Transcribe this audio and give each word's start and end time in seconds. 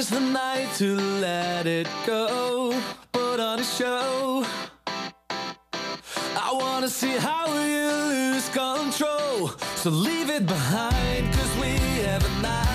is 0.00 0.08
the 0.08 0.20
night 0.20 0.66
to 0.76 0.96
let 1.20 1.66
it 1.66 1.86
go. 2.06 2.72
Put 3.12 3.38
on 3.38 3.60
a 3.60 3.64
show. 3.64 4.46
I 6.48 6.50
wanna 6.52 6.88
see 6.88 7.16
how 7.28 7.46
you 7.74 7.88
lose 8.14 8.48
control. 8.48 9.48
So 9.82 9.90
leave 9.90 10.30
it 10.30 10.46
behind, 10.46 11.22
cause 11.34 11.54
we 11.60 11.72
have 12.06 12.24
a 12.24 12.42
night. 12.42 12.69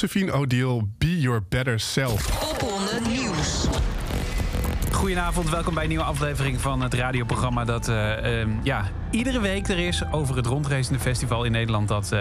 Josephine 0.00 0.32
O'Deal, 0.32 0.88
Be 0.98 1.20
Your 1.20 1.42
Better 1.48 1.80
Self. 1.80 2.50
Op 2.52 2.60
100 2.60 3.08
Nieuws. 3.08 3.66
Goedenavond, 4.92 5.50
welkom 5.50 5.74
bij 5.74 5.82
een 5.82 5.88
nieuwe 5.88 6.04
aflevering 6.04 6.60
van 6.60 6.80
het 6.82 6.94
radioprogramma 6.94 7.64
dat 7.64 7.88
eh, 7.88 8.40
ehm, 8.40 8.50
ja, 8.62 8.84
iedere 9.10 9.40
week 9.40 9.68
er 9.68 9.78
is 9.78 10.02
over 10.10 10.36
het 10.36 10.46
rondracende 10.46 10.98
festival 10.98 11.44
in 11.44 11.52
Nederland 11.52 11.88
dat 11.88 12.12
eh, 12.12 12.20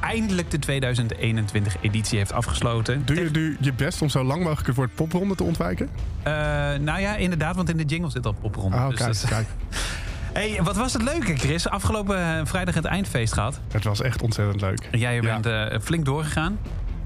eindelijk 0.00 0.50
de 0.50 0.58
2021 0.58 1.76
editie 1.80 2.18
heeft 2.18 2.32
afgesloten. 2.32 3.02
Doe 3.04 3.16
je 3.24 3.30
nu 3.32 3.56
je 3.60 3.72
best 3.72 4.02
om 4.02 4.08
zo 4.08 4.24
lang 4.24 4.42
mogelijk 4.42 4.66
het 4.66 4.76
woord 4.76 4.94
popronde 4.94 5.34
te 5.34 5.42
ontwijken? 5.44 5.88
Eh, 6.22 6.32
nou 6.80 7.00
ja, 7.00 7.16
inderdaad, 7.16 7.56
want 7.56 7.68
in 7.68 7.76
de 7.76 7.84
jingle 7.84 8.10
zit 8.10 8.26
al 8.26 8.32
popronde. 8.32 8.76
Oh, 8.76 8.88
Dus 8.88 8.98
kijk, 8.98 9.12
dat- 9.20 9.28
kijk. 9.28 9.46
Hey, 10.32 10.60
wat 10.62 10.76
was 10.76 10.92
het 10.92 11.02
leuke, 11.02 11.36
Chris? 11.36 11.68
Afgelopen 11.68 12.46
vrijdag 12.46 12.74
het 12.74 12.84
eindfeest 12.84 13.32
gehad. 13.32 13.60
Het 13.72 13.84
was 13.84 14.00
echt 14.02 14.22
ontzettend 14.22 14.60
leuk. 14.60 14.88
Jij 14.92 15.14
Ja. 15.14 15.20
bent 15.40 15.46
eh, 15.46 15.80
flink 15.80 16.04
doorgegaan. 16.04 16.58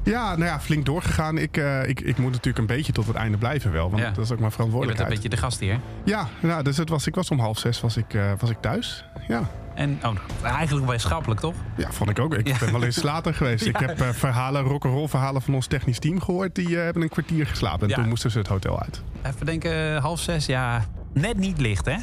Ja, 0.04 0.28
nou 0.36 0.44
ja, 0.44 0.60
flink 0.60 0.84
doorgegaan. 0.86 1.38
Ik, 1.38 1.56
eh, 1.56 1.88
ik, 1.88 2.00
ik 2.00 2.18
moet 2.18 2.30
natuurlijk 2.30 2.58
een 2.58 2.76
beetje 2.76 2.92
tot 2.92 3.06
het 3.06 3.16
einde 3.16 3.38
blijven 3.38 3.72
wel. 3.72 3.90
Want 3.90 4.02
Ja. 4.02 4.10
dat 4.10 4.24
is 4.24 4.30
ook 4.32 4.38
mijn 4.38 4.38
Je 4.38 4.38
bent 4.38 4.42
een 4.44 4.52
verantwoordelijkheid. 4.52 5.08
beetje 5.08 5.28
de 5.28 5.36
gast 5.36 5.60
hier. 5.60 5.78
Ja, 6.04 6.28
nou, 6.40 6.62
dus 6.62 6.76
het 6.76 6.88
was, 6.88 7.06
ik 7.06 7.14
was 7.14 7.30
om 7.30 7.38
half 7.38 7.58
zes 7.58 7.80
was 7.80 7.96
ik, 7.96 8.14
eh, 8.14 8.32
was 8.38 8.50
ik 8.50 8.56
thuis. 8.60 9.04
Ja. 9.28 9.42
En 9.74 9.98
oh, 10.02 10.14
eigenlijk 10.42 10.86
wel 10.86 10.98
schappelijk, 10.98 11.40
toch? 11.40 11.54
ja, 11.76 11.92
vond 11.92 12.10
ik 12.10 12.18
ook. 12.18 12.34
Ik 12.34 12.48
Ja. 12.48 12.56
ben 12.58 12.72
wel 12.72 12.82
eens 12.84 13.02
later 13.02 13.34
geweest. 13.34 13.66
Ik 13.66 13.76
heb 13.76 14.00
eh, 14.00 14.08
verhalen, 14.08 14.62
rock'n'roll 14.62 15.08
verhalen 15.08 15.42
van 15.42 15.54
ons 15.54 15.66
technisch 15.66 15.98
team 15.98 16.20
gehoord. 16.20 16.54
Die 16.54 16.76
hebben 16.76 17.02
een 17.02 17.08
kwartier 17.08 17.46
geslapen. 17.46 17.88
En 17.88 17.94
toen 17.94 18.08
moesten 18.08 18.30
ze 18.30 18.38
het 18.38 18.46
hotel 18.48 18.80
uit. 18.82 19.02
Even 19.22 19.46
denken, 19.46 19.96
half 20.00 20.20
zes, 20.20 20.46
ja, 20.46 20.84
net 21.12 21.36
niet 21.36 21.58
licht, 21.60 21.84
hè? 21.86 21.96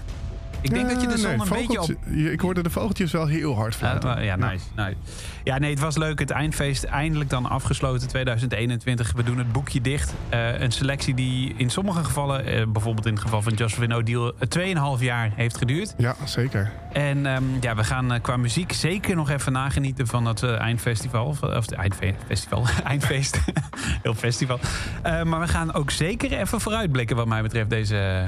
Ik 0.61 0.69
denk 0.73 0.89
dat 0.89 1.01
je 1.01 1.07
de 1.07 1.13
Eh, 1.13 1.19
zon 1.19 1.29
nee, 1.37 1.39
een 1.39 1.67
beetje 1.67 1.81
op 1.81 1.89
Ik 2.31 2.39
hoorde 2.39 2.63
de 2.63 2.69
vogeltjes 2.69 3.11
wel 3.11 3.27
heel 3.27 3.55
hard 3.55 3.75
fluiten. 3.75 4.09
maar- 4.09 4.23
ja, 4.23 4.35
nice, 4.35 4.65
nice. 4.75 4.95
Ja, 5.43 5.57
nee, 5.57 5.69
het 5.69 5.79
was 5.79 5.97
leuk. 5.97 6.19
Het 6.19 6.29
eindfeest 6.29 6.83
eindelijk 6.83 7.29
dan 7.29 7.45
afgesloten 7.49 8.07
2021. 8.07 9.11
We 9.15 9.23
doen 9.23 9.37
het 9.37 9.51
boekje 9.51 9.81
dicht. 9.81 10.13
Eh, 10.29 10.59
een 10.59 10.71
selectie 10.71 11.13
die 11.13 11.53
in 11.57 11.69
sommige 11.69 12.03
gevallen, 12.03 12.45
eh, 12.45 12.65
bijvoorbeeld 12.67 13.05
in 13.05 13.13
het 13.13 13.21
geval 13.21 13.41
van 13.41 13.53
Josephine 13.53 13.95
O'Deal, 13.95 14.33
eh, 14.39 14.47
2,5 14.47 15.01
jaar 15.05 15.31
heeft 15.35 15.57
geduurd. 15.57 15.93
Ja, 15.97 16.15
zeker. 16.25 16.71
En 16.93 17.25
ehm, 17.25 17.43
ja, 17.61 17.75
we 17.75 17.83
gaan 17.83 18.11
eh, 18.13 18.21
qua 18.21 18.37
muziek 18.37 18.71
zeker 18.71 19.15
nog 19.15 19.29
even 19.29 19.51
nagenieten 19.51 20.07
van 20.07 20.25
het 20.25 20.43
eh, 20.43 20.59
eindfestival. 20.59 21.25
Of, 21.25 21.41
of 21.43 21.49
het 21.65 21.71
eindfestival, 21.71 22.65
eindfeest. 22.83 23.39
Heel 24.03 24.13
festival. 24.13 24.59
Eh, 25.03 25.23
maar 25.23 25.39
we 25.39 25.47
gaan 25.47 25.73
ook 25.73 25.91
zeker 25.91 26.31
even 26.31 26.61
vooruitblikken 26.61 27.15
wat 27.15 27.27
mij 27.27 27.41
betreft 27.41 27.69
deze, 27.69 28.23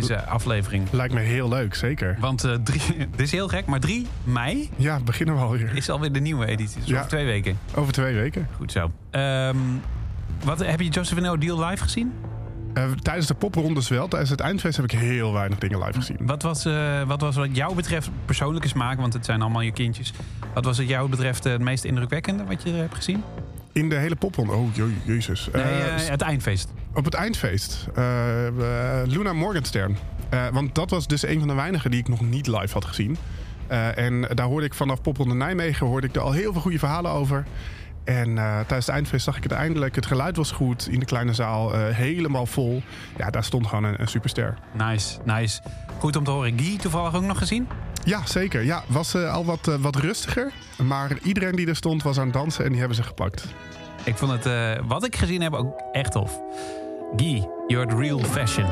deze 0.00 0.24
aflevering. 0.26 0.88
Lijkt 0.90 1.14
me 1.14 1.20
heel 1.20 1.48
leuk, 1.48 1.74
zeker. 1.74 2.16
Want 2.20 2.44
eh, 2.44 2.54
drie, 2.54 2.80
dit 3.10 3.20
is 3.20 3.30
heel 3.32 3.48
gek, 3.48 3.66
maar 3.66 3.80
3 3.80 4.06
mei 4.24 4.70
Ja, 4.76 5.00
beginnen 5.00 5.34
we 5.34 5.40
alweer. 5.40 5.76
is 5.76 5.90
alweer 5.90 6.12
de 6.12 6.20
nieuwe 6.20 6.46
editie. 6.46 6.80
Dus 6.80 6.88
Ja. 6.88 6.96
over 6.96 7.08
twee 7.08 7.24
weken. 7.24 7.58
Over 7.74 7.92
twee 7.92 8.14
weken. 8.14 8.48
Goed 8.56 8.72
zo. 8.72 8.90
Ehm, 9.10 9.56
wat, 10.44 10.58
heb 10.66 10.80
je 10.80 10.88
Josephine 10.88 11.30
O'Deal 11.30 11.64
live 11.64 11.82
gezien? 11.82 12.12
Eh, 12.74 12.90
tijdens 12.90 13.26
de 13.26 13.34
poprondes 13.34 13.88
wel. 13.88 14.08
Tijdens 14.08 14.30
het 14.30 14.40
eindfeest 14.40 14.76
heb 14.76 14.84
ik 14.84 14.90
heel 14.98 15.32
weinig 15.32 15.58
dingen 15.58 15.78
live 15.78 15.92
gezien. 15.92 16.16
Wat 16.20 16.42
was, 16.42 16.64
eh, 16.64 17.02
wat 17.02 17.20
was 17.20 17.36
wat 17.36 17.56
jou 17.56 17.74
betreft 17.74 18.10
persoonlijke 18.24 18.68
smaak? 18.68 18.98
Want 19.00 19.12
het 19.12 19.24
zijn 19.24 19.42
allemaal 19.42 19.60
je 19.60 19.72
kindjes. 19.72 20.12
Wat 20.54 20.64
was 20.64 20.78
het 20.78 20.88
jou 20.88 21.08
betreft 21.08 21.44
het 21.44 21.60
meest 21.60 21.84
indrukwekkende 21.84 22.44
wat 22.44 22.62
je 22.62 22.70
hebt 22.70 22.94
gezien? 22.94 23.22
In 23.72 23.88
de 23.88 23.94
hele 23.96 24.16
popronde. 24.16 24.52
Oh, 24.52 24.74
je- 24.74 24.94
jezus. 25.04 25.48
Nee, 25.52 25.62
het 26.10 26.20
eindfeest. 26.20 26.68
Op 26.94 27.04
het 27.04 27.14
eindfeest. 27.14 27.86
eh, 27.94 28.02
Luna 29.04 29.32
Morgenstern. 29.32 29.96
Eh, 30.28 30.46
want 30.52 30.74
dat 30.74 30.90
was 30.90 31.06
dus 31.06 31.26
een 31.26 31.38
van 31.38 31.48
de 31.48 31.54
weinigen 31.54 31.90
die 31.90 32.00
ik 32.00 32.08
nog 32.08 32.20
niet 32.20 32.46
live 32.46 32.72
had 32.72 32.84
gezien. 32.84 33.16
Eh, 33.66 33.98
en 33.98 34.20
daar 34.34 34.46
hoorde 34.46 34.66
ik 34.66 34.74
vanaf 34.74 35.02
Popronde 35.02 35.34
Nijmegen 35.34 35.86
hoorde 35.86 36.06
ik 36.06 36.14
er 36.14 36.22
al 36.22 36.32
heel 36.32 36.52
veel 36.52 36.60
goede 36.60 36.78
verhalen 36.78 37.10
over. 37.10 37.44
En 38.04 38.34
tijdens 38.34 38.86
het 38.86 38.88
eindfeest 38.88 39.24
zag 39.24 39.36
ik 39.36 39.42
het 39.42 39.52
eindelijk. 39.52 39.94
Het 39.94 40.06
geluid 40.06 40.36
was 40.36 40.50
goed 40.50 40.88
in 40.88 40.98
de 40.98 41.04
kleine 41.04 41.34
zaal. 41.34 41.72
helemaal 41.74 42.46
vol. 42.46 42.82
Ja, 43.16 43.30
daar 43.30 43.44
stond 43.44 43.66
gewoon 43.66 43.84
een, 43.84 44.00
een 44.00 44.08
superster. 44.08 44.58
Nice, 44.72 45.18
nice. 45.24 45.62
Goed 45.98 46.16
om 46.16 46.24
te 46.24 46.30
horen. 46.30 46.58
Guy 46.58 46.76
toevallig 46.76 47.14
ook 47.14 47.22
nog 47.22 47.38
gezien? 47.38 47.68
Ja, 48.04 48.26
zeker. 48.26 48.62
Ja, 48.62 48.82
was 48.86 49.14
al 49.14 49.44
wat, 49.44 49.76
wat 49.80 49.96
rustiger. 49.96 50.52
Maar 50.82 51.10
iedereen 51.22 51.56
die 51.56 51.66
er 51.66 51.76
stond 51.76 52.02
was 52.02 52.18
aan 52.18 52.24
het 52.24 52.34
dansen 52.34 52.64
en 52.64 52.70
die 52.70 52.78
hebben 52.78 52.96
ze 52.96 53.02
gepakt. 53.02 53.46
Ik 54.04 54.16
vond 54.16 54.32
het, 54.32 54.46
eh, 54.46 54.84
wat 54.86 55.04
ik 55.04 55.16
gezien 55.16 55.40
heb, 55.42 55.54
ook 55.54 55.82
echt 55.92 56.12
tof. 56.12 56.40
Guy, 57.16 57.48
you're 57.66 57.86
the 57.86 57.96
real 57.96 58.18
fashion. 58.18 58.66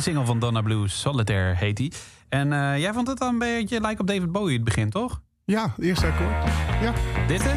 De 0.00 0.06
single 0.06 0.24
van 0.24 0.38
Donna 0.38 0.60
Blue, 0.60 0.88
Solitaire 0.88 1.54
heet 1.54 1.76
die. 1.76 1.92
En 2.28 2.52
eh, 2.52 2.78
jij 2.78 2.92
vond 2.92 3.06
het 3.08 3.18
dan 3.18 3.28
een 3.28 3.38
beetje 3.38 3.80
lijken 3.80 4.00
op 4.00 4.06
David 4.06 4.32
Bowie 4.32 4.54
het 4.54 4.64
begin, 4.64 4.90
toch? 4.90 5.20
Ja, 5.44 5.72
het 5.76 5.84
eerste 5.84 6.06
akkoord. 6.06 6.44
Ja, 6.82 6.92
Dit 7.26 7.42
hè? 7.42 7.52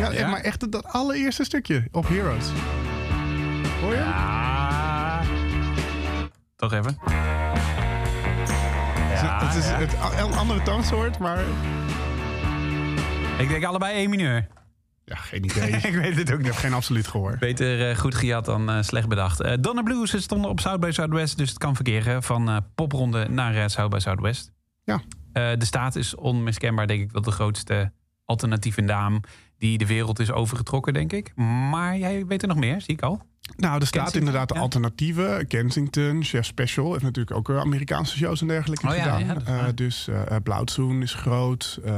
ja, 0.00 0.10
Ja? 0.10 0.28
maar 0.28 0.40
echt 0.40 0.72
dat 0.72 0.86
allereerste 0.86 1.44
stukje 1.44 1.88
op 1.92 2.08
Heroes. 2.08 2.44
Hoor 3.80 3.92
je? 3.92 4.04
Toch 6.56 6.72
even. 6.72 6.98
Ja, 9.22 9.46
het 9.46 9.54
is 9.54 9.68
het, 9.70 9.96
een 10.18 10.32
andere 10.32 10.62
toonsoort, 10.62 11.18
maar 11.18 11.44
Ik 13.38 13.48
denk 13.48 13.64
allebei 13.64 13.94
één 13.94 14.10
mineur. 14.10 14.46
Ja, 15.08 15.16
geen 15.16 15.44
idee. 15.44 15.70
ik 15.92 15.94
weet 15.94 16.16
het 16.16 16.32
ook 16.32 16.44
heb 16.44 16.54
geen 16.54 16.72
absoluut 16.72 17.06
gehoor. 17.06 17.36
Beter 17.38 17.90
eh, 17.90 17.96
goed 17.96 18.14
gejat 18.14 18.44
dan 18.44 18.70
eh, 18.70 18.82
slecht 18.82 19.08
bedacht. 19.08 19.40
Eh 19.40 19.52
Donna 19.60 19.82
Blues 19.82 20.10
ze 20.10 20.20
stonden 20.20 20.50
op 20.50 20.60
South 20.60 20.80
by 20.80 20.90
Southwest, 20.90 21.38
dus 21.38 21.48
het 21.48 21.58
kan 21.58 21.74
verkeren 21.74 22.22
van 22.22 22.48
eh, 22.48 22.56
popronde 22.74 23.28
naar 23.28 23.70
South 23.70 23.90
by 23.90 23.98
Southwest. 23.98 24.52
Ja. 24.84 25.00
Eh, 25.32 25.48
de 25.58 25.64
staat 25.64 25.96
is 25.96 26.14
onmiskenbaar, 26.14 26.86
denk 26.86 27.02
ik, 27.02 27.12
wel 27.12 27.22
de 27.22 27.30
grootste 27.30 27.92
alternatieve 28.24 28.80
naam 28.80 29.20
die 29.58 29.78
de 29.78 29.86
wereld 29.86 30.18
is 30.18 30.30
overgetrokken, 30.30 30.92
denk 30.92 31.12
ik. 31.12 31.32
Maar 31.70 31.96
jij 31.98 32.26
weet 32.26 32.42
er 32.42 32.48
nog 32.48 32.56
meer, 32.56 32.80
zie 32.80 32.94
ik 32.94 33.02
al. 33.02 33.22
Nou, 33.56 33.80
er 33.80 33.86
staat 33.86 34.02
Kensington, 34.02 34.18
inderdaad 34.20 34.48
de 34.48 34.54
ja. 34.54 34.60
alternatieve. 34.60 35.44
Kensington, 35.48 36.24
Chef 36.24 36.46
Special 36.46 36.90
heeft 36.92 37.02
natuurlijk 37.04 37.36
ook 37.36 37.50
Amerikaanse 37.50 38.16
shows 38.16 38.40
en 38.40 38.46
dergelijke 38.46 38.88
Oh 38.88 38.96
ja, 38.96 39.02
gedaan. 39.02 39.42
ja, 39.46 39.66
Eh, 39.66 39.72
dus 39.74 40.08
eh 40.08 40.22
uh, 40.30 40.36
Blauwtsoen 40.42 41.02
is 41.02 41.14
groot. 41.14 41.80
eh, 41.84 41.94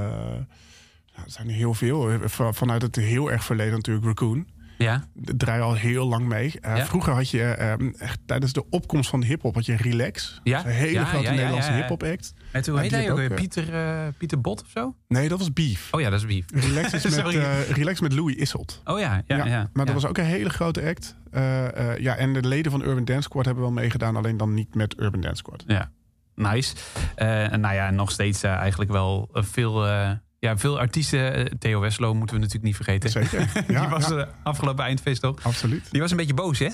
er 1.24 1.30
zijn 1.30 1.48
er 1.48 1.54
heel 1.54 1.74
veel. 1.74 2.10
Eh, 2.10 2.16
van- 2.24 2.54
Vanuit 2.54 2.82
het 2.82 2.96
heel 2.96 3.30
erg 3.30 3.44
verleden 3.44 3.74
natuurlijk 3.74 4.06
Raccoon. 4.06 4.46
Ja, 4.78 5.04
draai 5.14 5.60
al 5.60 5.74
heel 5.74 6.08
lang 6.08 6.26
mee. 6.26 6.60
Eh, 6.60 6.76
Ja. 6.76 6.86
Vroeger 6.86 7.12
had 7.12 7.30
je 7.30 7.42
ehm, 7.42 7.88
echt, 7.98 8.18
tijdens 8.26 8.52
de 8.52 8.68
opkomst 8.70 9.10
van 9.10 9.20
de 9.20 9.26
hip-hop 9.26 9.54
had 9.54 9.66
je 9.66 9.76
Relax. 9.76 10.40
Ja. 10.44 10.64
Een 10.66 10.70
hele 10.72 10.92
Ja, 10.92 11.04
grote 11.04 11.30
Nederlandse 11.30 11.72
hip-hop 11.72 12.02
act. 12.02 12.34
en 12.52 12.62
toen 12.62 12.74
Maar 12.74 12.82
heet 12.82 12.92
die 12.92 13.00
hij 13.00 13.10
ook 13.10 13.16
weer 13.18 13.30
ook, 13.30 13.36
Pieter, 13.36 13.74
eh, 13.74 14.06
Pieter 14.18 14.40
Bot 14.40 14.62
of 14.62 14.68
zo? 14.68 14.94
Nee, 15.08 15.28
dat 15.28 15.38
was 15.38 15.52
Beef. 15.52 15.88
Oh 15.90 16.00
ja, 16.00 16.10
dat 16.10 16.20
is 16.20 16.26
Beef. 16.26 16.44
Relax 16.68 16.92
is 16.92 17.04
met, 17.16 17.34
eh, 17.34 17.70
Relax 17.70 18.00
met 18.00 18.12
Louis 18.12 18.34
Isselt. 18.36 18.80
Oh 18.84 18.98
ja, 18.98 19.22
ja, 19.26 19.44
ja. 19.46 19.70
maar 19.72 19.84
dat 19.86 19.94
was 19.94 20.06
ook 20.06 20.18
een 20.18 20.24
hele 20.24 20.50
grote 20.50 20.82
act. 20.88 21.16
Eh, 21.30 21.90
eh, 21.92 21.98
ja, 21.98 22.16
en 22.16 22.32
de 22.32 22.46
leden 22.48 22.70
van 22.72 22.82
Urban 22.82 23.04
Dance 23.04 23.22
Squad 23.22 23.44
hebben 23.44 23.62
wel 23.64 23.72
meegedaan, 23.72 24.16
alleen 24.16 24.36
dan 24.36 24.54
niet 24.54 24.74
met 24.74 25.00
Urban 25.00 25.20
Dance 25.20 25.36
Squad. 25.36 25.64
Ja, 25.66 25.90
nice. 26.34 26.74
Eh, 27.14 27.52
en 27.52 27.60
nou 27.60 27.74
ja, 27.74 27.90
nog 27.90 28.10
steeds 28.10 28.42
eh, 28.42 28.50
eigenlijk 28.52 28.90
wel 28.90 29.28
eh, 29.32 29.42
veel, 29.42 29.86
eh, 29.86 30.10
ja, 30.38 30.58
veel 30.58 30.78
artiesten. 30.78 31.34
Eh, 31.34 31.44
Theo 31.58 31.80
Westlo 31.80 32.14
moeten 32.14 32.34
we 32.36 32.42
natuurlijk 32.42 32.66
niet 32.66 32.76
vergeten. 32.84 33.10
Zeker. 33.10 33.50
Ja, 33.74 33.80
Die 33.80 33.88
was 33.88 34.08
ja, 34.08 34.16
eh, 34.16 34.26
afgelopen 34.42 34.84
eindfeest 34.84 35.20
toch? 35.22 35.42
absoluut. 35.42 35.90
Die 35.90 36.00
was 36.00 36.10
een 36.10 36.16
beetje 36.16 36.34
boos, 36.34 36.58
hè? 36.58 36.68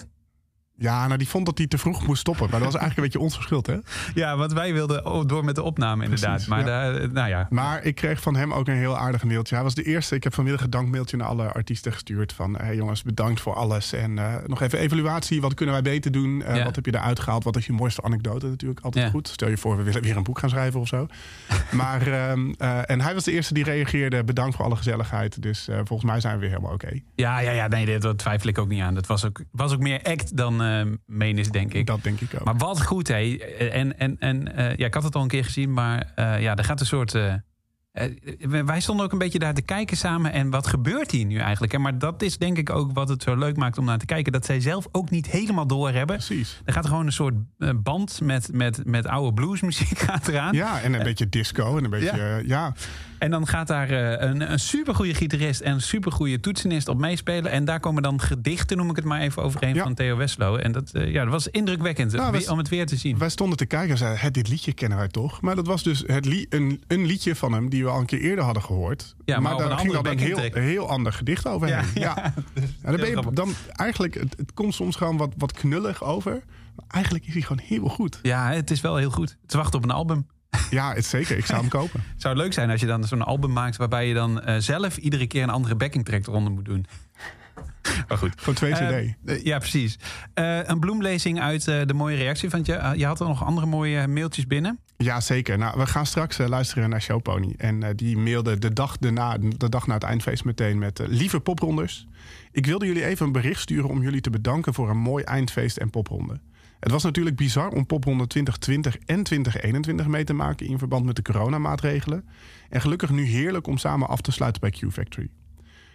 Ja, 0.77 1.07
nou 1.07 1.19
die 1.19 1.29
vond 1.29 1.47
dat 1.47 1.59
hij 1.59 1.67
te 1.67 1.79
vroeg 1.79 2.07
moest 2.07 2.21
stoppen. 2.21 2.51
Maar 2.51 2.61
dat 2.61 2.73
was 2.73 2.81
eigenlijk 2.81 2.97
een 2.97 3.03
beetje 3.05 3.27
ons 3.27 3.35
verschil, 3.35 3.65
hè? 3.75 3.79
Ja, 4.21 4.37
want 4.37 4.53
wij 4.53 4.73
wilden 4.73 5.27
door 5.29 5.45
met 5.45 5.55
de 5.55 5.63
opname 5.63 6.05
inderdaad. 6.05 6.31
Precies, 6.31 6.49
maar 6.49 6.59
ja. 6.59 6.65
daar, 6.65 7.13
nou 7.13 7.29
ja, 7.29 7.47
Maar 7.51 7.85
ik 7.85 7.95
kreeg 7.95 8.21
van 8.21 8.37
hem 8.37 8.53
ook 8.53 8.69
een 8.69 8.77
heel 8.77 8.99
aardig 8.99 9.25
mailtje. 9.25 9.55
Hij 9.55 9.65
was 9.65 9.75
de 9.75 9.83
eerste. 9.83 10.15
Ik 10.15 10.25
heb 10.25 10.35
vanmiddag 10.35 10.63
een 10.63 10.71
dankmailtje 10.71 11.17
naar 11.17 11.27
alle 11.27 11.53
artiesten 11.53 11.93
gestuurd. 11.93 12.33
Van 12.33 12.57
hey 12.57 12.77
jongens, 12.77 13.03
bedankt 13.03 13.41
voor 13.41 13.55
alles. 13.55 13.93
En 13.93 14.19
eh, 14.19 14.35
nog 14.47 14.61
even 14.63 14.79
evaluatie. 14.79 15.41
Wat 15.41 15.55
kunnen 15.55 15.75
wij 15.75 15.83
beter 15.93 16.13
doen? 16.13 16.43
Eh, 16.43 16.57
Ja. 16.57 16.65
Wat 16.65 16.75
heb 16.75 16.87
je 16.87 16.95
eruit 16.95 17.21
gehaald? 17.21 17.45
Wat 17.45 17.57
is 17.57 17.67
je 17.67 17.73
mooiste 17.73 18.03
anekdote? 18.03 18.47
Natuurlijk 18.47 18.81
altijd 18.81 19.11
goed. 19.11 19.29
Stel 19.29 19.49
je 19.49 19.57
voor, 19.57 19.77
we 19.77 19.83
willen 19.83 20.03
weer 20.03 20.17
een 20.17 20.23
boek 20.23 20.39
gaan 20.39 20.51
schrijven 20.51 20.81
of 20.81 20.89
zo. 20.89 21.07
maar, 21.71 22.07
ehm, 22.07 22.53
eh, 22.59 22.91
en 22.91 23.01
hij 23.01 23.15
was 23.15 23.25
de 23.25 23.33
eerste 23.33 23.55
die 23.55 23.65
reageerde. 23.65 24.25
Bedankt 24.25 24.57
voor 24.57 24.65
alle 24.65 24.77
gezelligheid. 24.77 25.43
Dus 25.43 25.69
eh, 25.69 25.77
volgens 25.85 26.11
mij 26.11 26.21
zijn 26.21 26.35
we 26.35 26.41
weer 26.41 26.49
helemaal 26.51 26.73
oké. 26.73 27.01
ja, 27.15 27.39
ja, 27.39 27.51
ja 27.51 27.69
nee, 27.69 27.87
dat, 27.87 28.03
dat 28.03 28.19
twijfel 28.19 28.49
ik 28.49 28.59
ook 28.59 28.69
niet 28.69 28.83
aan. 28.83 28.95
Dat 28.95 29.07
was 29.07 29.25
ook, 29.25 29.41
was 29.51 29.73
ook 29.73 29.81
meer 29.81 30.03
act 30.03 30.37
dan 30.37 30.63
eh 30.65 30.93
menis, 31.07 31.51
denk 31.51 31.75
ik. 31.75 31.87
Dat 31.87 32.03
denk 32.03 32.21
ik 32.21 32.35
ook. 32.35 32.45
Maar 32.45 32.57
wat 32.57 32.83
goed, 32.83 33.09
hé. 33.09 33.37
En, 33.73 33.99
en, 33.99 34.17
en 34.19 34.57
eh, 34.57 34.77
ja, 34.77 34.87
ik 34.87 34.95
had 34.95 35.03
het 35.03 35.15
al 35.15 35.23
een 35.23 35.29
keer 35.29 35.45
gezien, 35.45 35.73
maar 35.73 36.13
eh, 36.15 36.43
ja, 36.43 36.57
er 36.57 36.65
gaat 36.65 36.81
een 36.81 36.87
soort. 36.87 37.13
wij 38.65 38.81
stonden 38.81 39.05
ook 39.05 39.13
een 39.13 39.19
beetje 39.19 39.39
daar 39.39 39.55
te 39.55 39.63
kijken 39.63 39.97
samen. 39.97 40.33
En 40.33 40.51
wat 40.51 40.67
gebeurt 40.67 41.11
hier 41.11 41.25
nu 41.25 41.39
eigenlijk? 41.39 41.73
En 41.73 41.81
maar 41.81 41.99
dat 41.99 42.23
is 42.23 42.39
denk 42.39 42.59
ik 42.59 42.71
ook 42.71 42.93
wat 42.93 43.09
het 43.09 43.23
zo 43.23 43.37
leuk 43.37 43.57
maakt 43.57 43.79
om 43.79 43.85
naar 43.85 43.99
te 43.99 44.07
kijken. 44.07 44.33
Dat 44.33 44.45
zij 44.45 44.61
zelf 44.61 44.87
ook 44.93 45.11
niet 45.11 45.27
helemaal 45.27 45.67
doorhebben. 45.67 46.17
Precies. 46.17 46.61
Er 46.65 46.73
gaat 46.73 46.87
gewoon 46.87 47.07
een 47.07 47.13
soort 47.13 47.35
band 47.83 48.21
met, 48.21 48.53
met, 48.53 48.85
met 48.85 49.07
oude 49.07 49.35
bluesmuziek 49.35 49.99
gaat 50.09 50.29
eraan. 50.29 50.55
Ja, 50.55 50.81
en 50.81 50.95
een 50.95 51.03
beetje 51.03 51.29
disco 51.29 51.77
en 51.77 51.85
een 51.85 51.91
beetje... 51.91 52.17
Ja. 52.17 52.37
ja. 52.37 52.75
En 53.19 53.31
dan 53.31 53.47
gaat 53.47 53.67
daar 53.67 53.91
eh, 53.91 54.29
een, 54.29 54.53
een 54.53 54.59
supergoeie 54.61 55.15
gitarist 55.15 55.61
en 55.61 55.73
een 55.73 55.81
supergoeie 55.83 56.41
toetsenist 56.41 56.89
op 56.89 56.99
meespelen. 56.99 57.51
En 57.51 57.65
daar 57.65 57.81
komen 57.81 58.03
dan 58.03 58.21
gedichten, 58.21 58.77
noem 58.77 58.91
ik 58.91 58.97
het 58.97 59.05
maar 59.05 59.21
even, 59.21 59.43
overheen 59.43 59.75
Ja. 59.75 59.83
van 59.83 59.95
Theo 59.95 60.17
Westlo. 60.17 60.57
En 60.57 60.73
dat, 60.73 60.91
eh, 60.93 61.13
ja, 61.13 61.23
dat 61.23 61.33
was 61.33 61.49
indrukwekkend 61.49 62.13
Nou, 62.13 62.47
om 62.49 62.59
het 62.59 62.69
weer 62.69 62.87
te 62.87 62.97
zien. 62.97 63.19
Wij 63.19 63.29
stonden 63.29 63.57
te 63.57 63.67
kijken 63.67 63.91
en 63.91 63.99
zeiden, 63.99 64.21
"Hè, 64.21 64.31
dit 64.31 64.49
liedje 64.49 64.73
kennen 64.73 64.99
wij 64.99 65.09
toch? 65.09 65.41
Maar 65.41 65.55
dat 65.57 65.67
was 65.67 65.83
dus 65.83 66.03
het 66.07 66.47
een, 66.49 66.83
een 66.87 67.07
liedje 67.07 67.37
van 67.37 67.53
hem 67.53 67.69
die 67.69 67.85
we 67.85 67.91
al 67.91 68.01
een 68.01 68.07
keer 68.07 68.21
eerder 68.21 68.45
hadden 68.45 68.63
gehoord. 68.63 69.15
Ja, 69.25 69.41
maar 69.41 69.53
op 69.53 69.59
daar 69.59 69.79
ging 69.79 69.93
dan 69.93 70.07
een 70.07 70.63
heel, 70.63 70.89
ander 70.89 71.13
gedicht 71.13 71.47
overheen. 71.49 71.77
Ja, 71.77 71.85
ja, 71.95 72.03
Ja, 72.25 72.35
dan 72.91 72.97
ben 72.97 73.07
je 73.07 73.13
grappig. 73.13 73.33
dan 73.33 73.53
eigenlijk, 73.73 74.15
het, 74.15 74.35
het 74.37 74.55
komt 74.55 74.75
soms 74.75 74.97
gewoon 74.97 75.17
wat, 75.17 75.33
wat 75.37 75.53
knullig 75.53 76.05
over. 76.05 76.33
Maar 76.77 76.87
eigenlijk 76.89 77.27
is 77.27 77.33
hij 77.33 77.43
gewoon 77.43 77.63
heel 77.67 77.89
goed. 77.89 78.19
Ja, 78.23 78.51
het 78.53 78.71
is 78.71 78.81
wel 78.81 78.97
heel 78.97 79.11
goed. 79.11 79.37
Het 79.43 79.53
wacht 79.55 79.75
op 79.75 79.83
een 79.83 79.91
album. 79.91 80.27
Ja, 80.71 80.95
het, 80.95 81.05
zeker. 81.05 81.37
Ik 81.37 81.47
zou 81.47 81.61
hem 81.61 81.69
kopen. 81.69 82.01
Het 82.13 82.23
zou 82.23 82.37
leuk 82.37 82.53
zijn 82.53 82.71
als 82.71 82.81
je 82.81 82.87
dan 82.87 83.05
zo'n 83.05 83.23
album 83.23 83.53
maakt... 83.53 83.77
waarbij 83.77 84.09
je 84.09 84.15
dan 84.15 84.41
eh, 84.43 84.57
zelf 84.59 84.97
iedere 84.97 85.27
keer 85.27 85.43
een 85.43 85.51
andere 85.51 85.75
backing 85.75 86.05
track 86.05 86.27
eronder 86.27 86.53
moet 86.53 86.65
doen. 86.65 86.87
Maar 88.09 88.19
goed. 88.19 88.33
Voor 88.37 88.55
twee 88.55 88.73
Eh, 88.73 88.89
cd. 89.13 89.15
eh, 89.25 89.45
ja, 89.45 89.59
precies. 89.59 89.99
Eh, 90.35 90.59
een 90.65 90.81
bloemlezing 90.81 91.41
uit 91.41 91.65
de 91.65 91.95
mooie 91.95 92.17
reactie. 92.17 92.51
Want 92.51 92.67
je, 92.67 92.93
je 92.97 93.07
had 93.07 93.21
er 93.21 93.27
nog 93.27 93.45
andere 93.45 93.67
mooie 93.67 94.07
mailtjes 94.07 94.47
binnen. 94.47 94.79
Ja, 94.97 95.21
zeker. 95.21 95.59
Nou, 95.59 95.79
we 95.79 95.87
gaan 95.87 96.07
straks 96.07 96.39
luisteren 96.39 96.91
naar 96.91 97.03
Showpony. 97.03 97.55
En 97.59 97.97
die 97.97 98.17
mailde 98.17 98.59
de 98.59 98.73
dag, 98.73 98.99
daarna, 98.99 99.37
de 99.39 99.69
dag 99.69 99.87
na 99.87 99.95
het 99.95 100.03
eindfeest 100.03 100.45
meteen 100.45 100.79
met... 100.79 101.01
lieve 101.07 101.41
popronders, 101.41 102.07
ik 102.53 102.67
wilde 102.67 102.87
jullie 102.87 103.05
even 103.05 103.27
een 103.27 103.33
bericht 103.33 103.61
sturen... 103.61 103.89
om 103.91 104.03
jullie 104.03 104.21
te 104.21 104.31
bedanken 104.31 104.75
voor 104.75 104.91
een 104.91 104.99
mooi 104.99 105.25
eindfeest 105.25 105.77
en 105.77 105.91
popronde. 105.91 106.41
Het 106.85 106.93
was 106.93 107.03
natuurlijk 107.03 107.37
bizar 107.37 107.69
om 107.69 107.87
popronde 107.87 108.27
2020 108.27 108.97
en 108.97 109.23
2021 109.23 110.07
mee 110.07 110.25
te 110.25 110.33
maken... 110.33 110.67
in 110.67 110.79
verband 110.79 111.05
met 111.05 111.17
de 111.17 111.23
coronamaatregelen. 111.23 112.25
En 112.69 112.81
gelukkig 112.81 113.11
nu 113.11 113.25
heerlijk 113.25 113.67
om 113.67 113.79
samen 113.79 114.09
af 114.09 114.21
te 114.21 114.33
sluiten 114.33 114.61
bij 114.61 114.71
Q-Factory. 114.71 115.29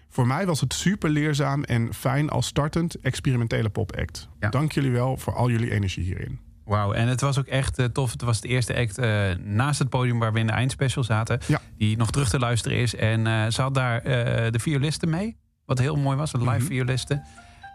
Voor 0.09 0.27
mij 0.27 0.45
was 0.45 0.61
het 0.61 0.73
super 0.73 1.09
leerzaam 1.09 1.63
en 1.63 1.93
fijn 1.93 2.29
als 2.29 2.45
startend 2.47 2.99
experimentele 2.99 3.69
popact. 3.69 4.27
Ja. 4.39 4.49
Dank 4.49 4.71
jullie 4.71 4.91
wel 4.91 5.17
voor 5.17 5.35
al 5.35 5.49
jullie 5.49 5.71
energie 5.71 6.03
hierin. 6.03 6.39
Wauw, 6.65 6.93
en 6.93 7.07
het 7.07 7.21
was 7.21 7.39
ook 7.39 7.45
echt 7.47 7.77
eh, 7.79 7.85
tof. 7.85 8.11
Het 8.11 8.21
was 8.21 8.41
de 8.41 8.47
eerste 8.47 8.75
act 8.75 8.97
eh, 8.97 9.29
naast 9.43 9.79
het 9.79 9.89
podium 9.89 10.19
waar 10.19 10.33
we 10.33 10.39
in 10.39 10.47
de 10.47 10.53
eindspecial 10.53 11.03
zaten. 11.03 11.39
Ja. 11.47 11.61
Die 11.77 11.97
nog 11.97 12.11
terug 12.11 12.29
te 12.29 12.39
luisteren 12.39 12.77
is. 12.77 12.95
En 12.95 13.27
eh, 13.27 13.47
ze 13.47 13.61
had 13.61 13.73
daar 13.73 14.03
de 14.51 14.59
violisten 14.59 15.09
mee. 15.09 15.37
Wat 15.65 15.79
heel 15.79 15.95
mooi 15.95 16.17
was, 16.17 16.31
de 16.31 16.37
live 16.37 16.51
Mhm. 16.51 16.65
violisten. 16.65 17.23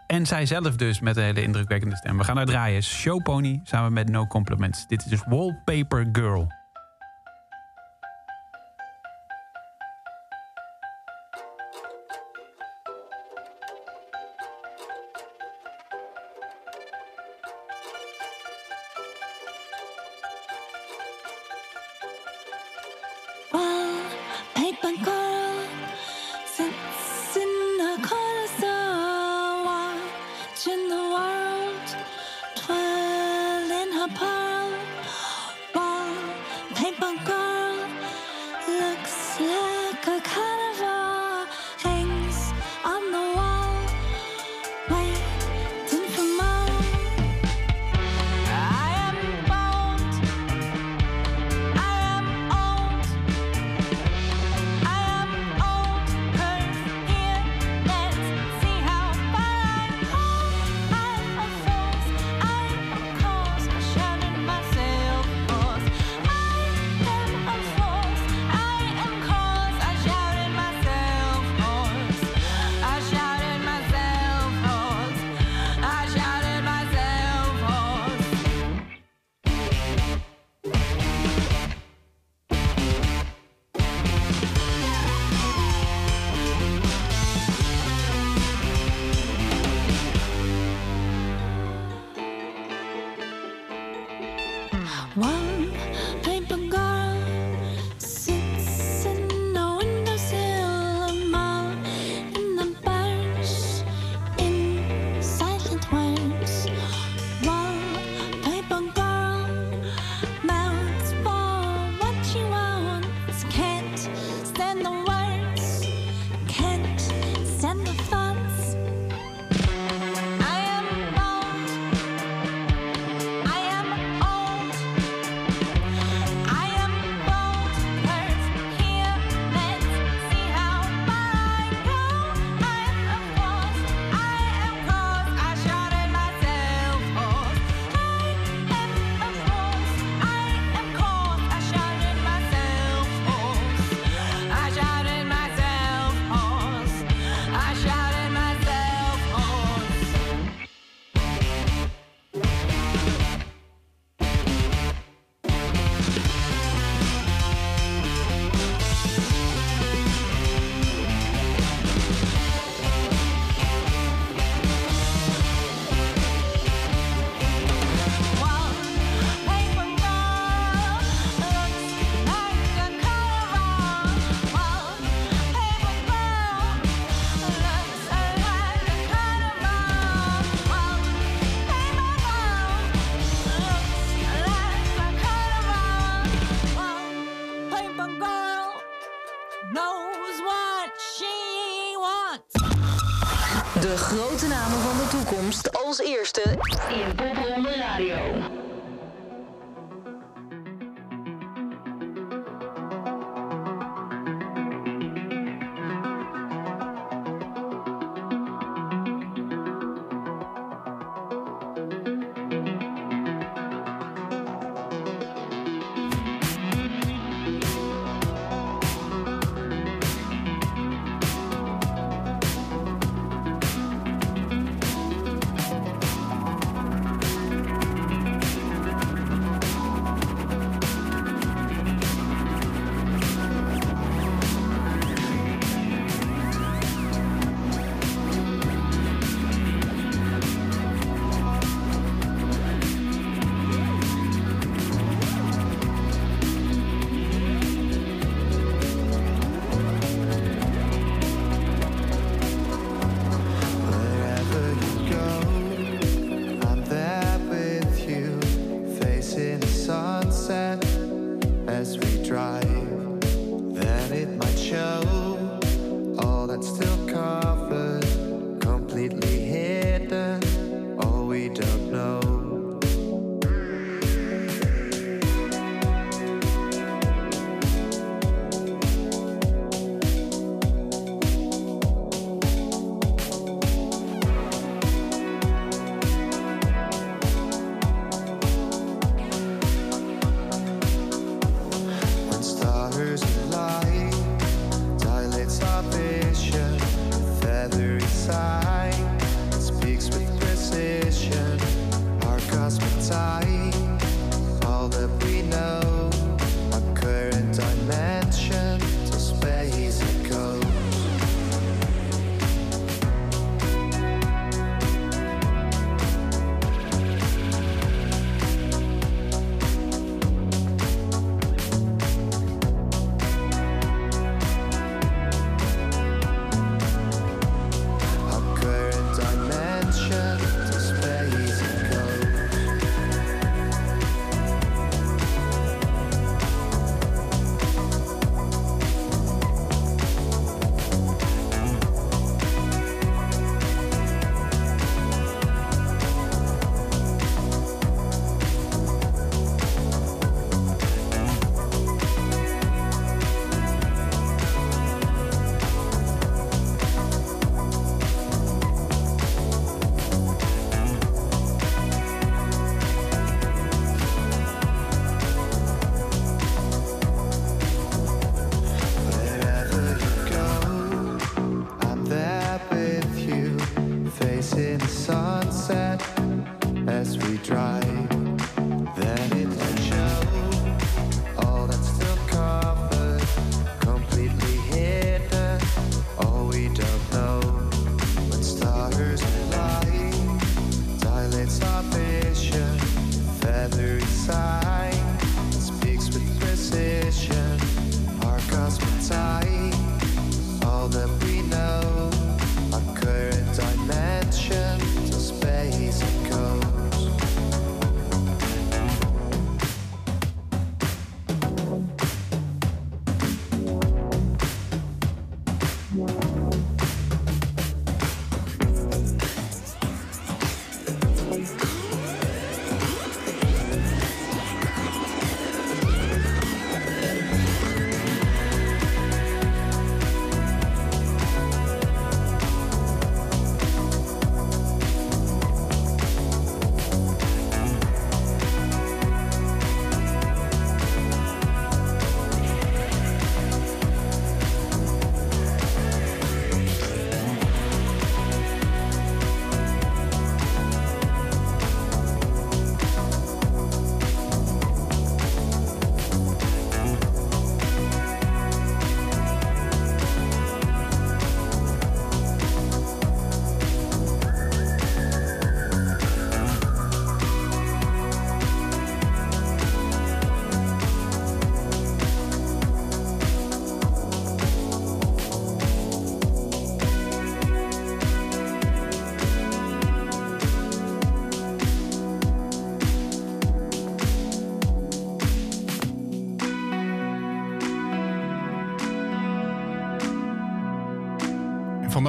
En 0.07 0.25
zij 0.25 0.45
zelf 0.45 0.75
dus 0.75 0.99
met 0.99 1.17
een 1.17 1.23
hele 1.23 1.41
indrukwekkende 1.41 1.95
stem. 1.95 2.17
We 2.17 2.23
gaan 2.23 2.35
naar 2.35 2.45
draaien. 2.45 2.83
Showpony 2.83 3.59
samen 3.63 3.93
met 3.93 4.09
No 4.09 4.27
Compliments. 4.27 4.87
Dit 4.87 5.05
is 5.05 5.09
dus 5.09 5.23
Wallpaper 5.27 6.09
Girl. 6.11 6.64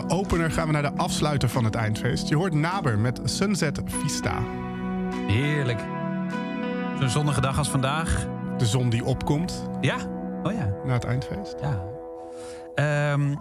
De 0.07 0.15
opener 0.15 0.51
gaan 0.51 0.67
we 0.67 0.73
naar 0.73 0.83
de 0.83 0.97
afsluiter 0.97 1.49
van 1.49 1.65
het 1.65 1.75
eindfeest. 1.75 2.29
Je 2.29 2.37
hoort 2.37 2.53
Naber 2.53 2.99
met 2.99 3.21
Sunset 3.25 3.81
Vista. 3.85 4.43
Heerlijk. 5.27 5.81
Zo'n 6.99 7.09
zonnige 7.09 7.41
dag 7.41 7.59
als 7.59 7.69
vandaag. 7.69 8.27
De 8.59 8.67
zon 8.67 8.89
die 8.89 9.05
opkomt 9.05 9.69
Ja? 9.81 9.97
Oh 10.43 10.53
ja. 10.53 10.75
na 10.85 10.93
het 10.93 11.05
eindfeest. 11.05 11.55
Ja. 11.61 11.83
Ehm, 12.75 13.35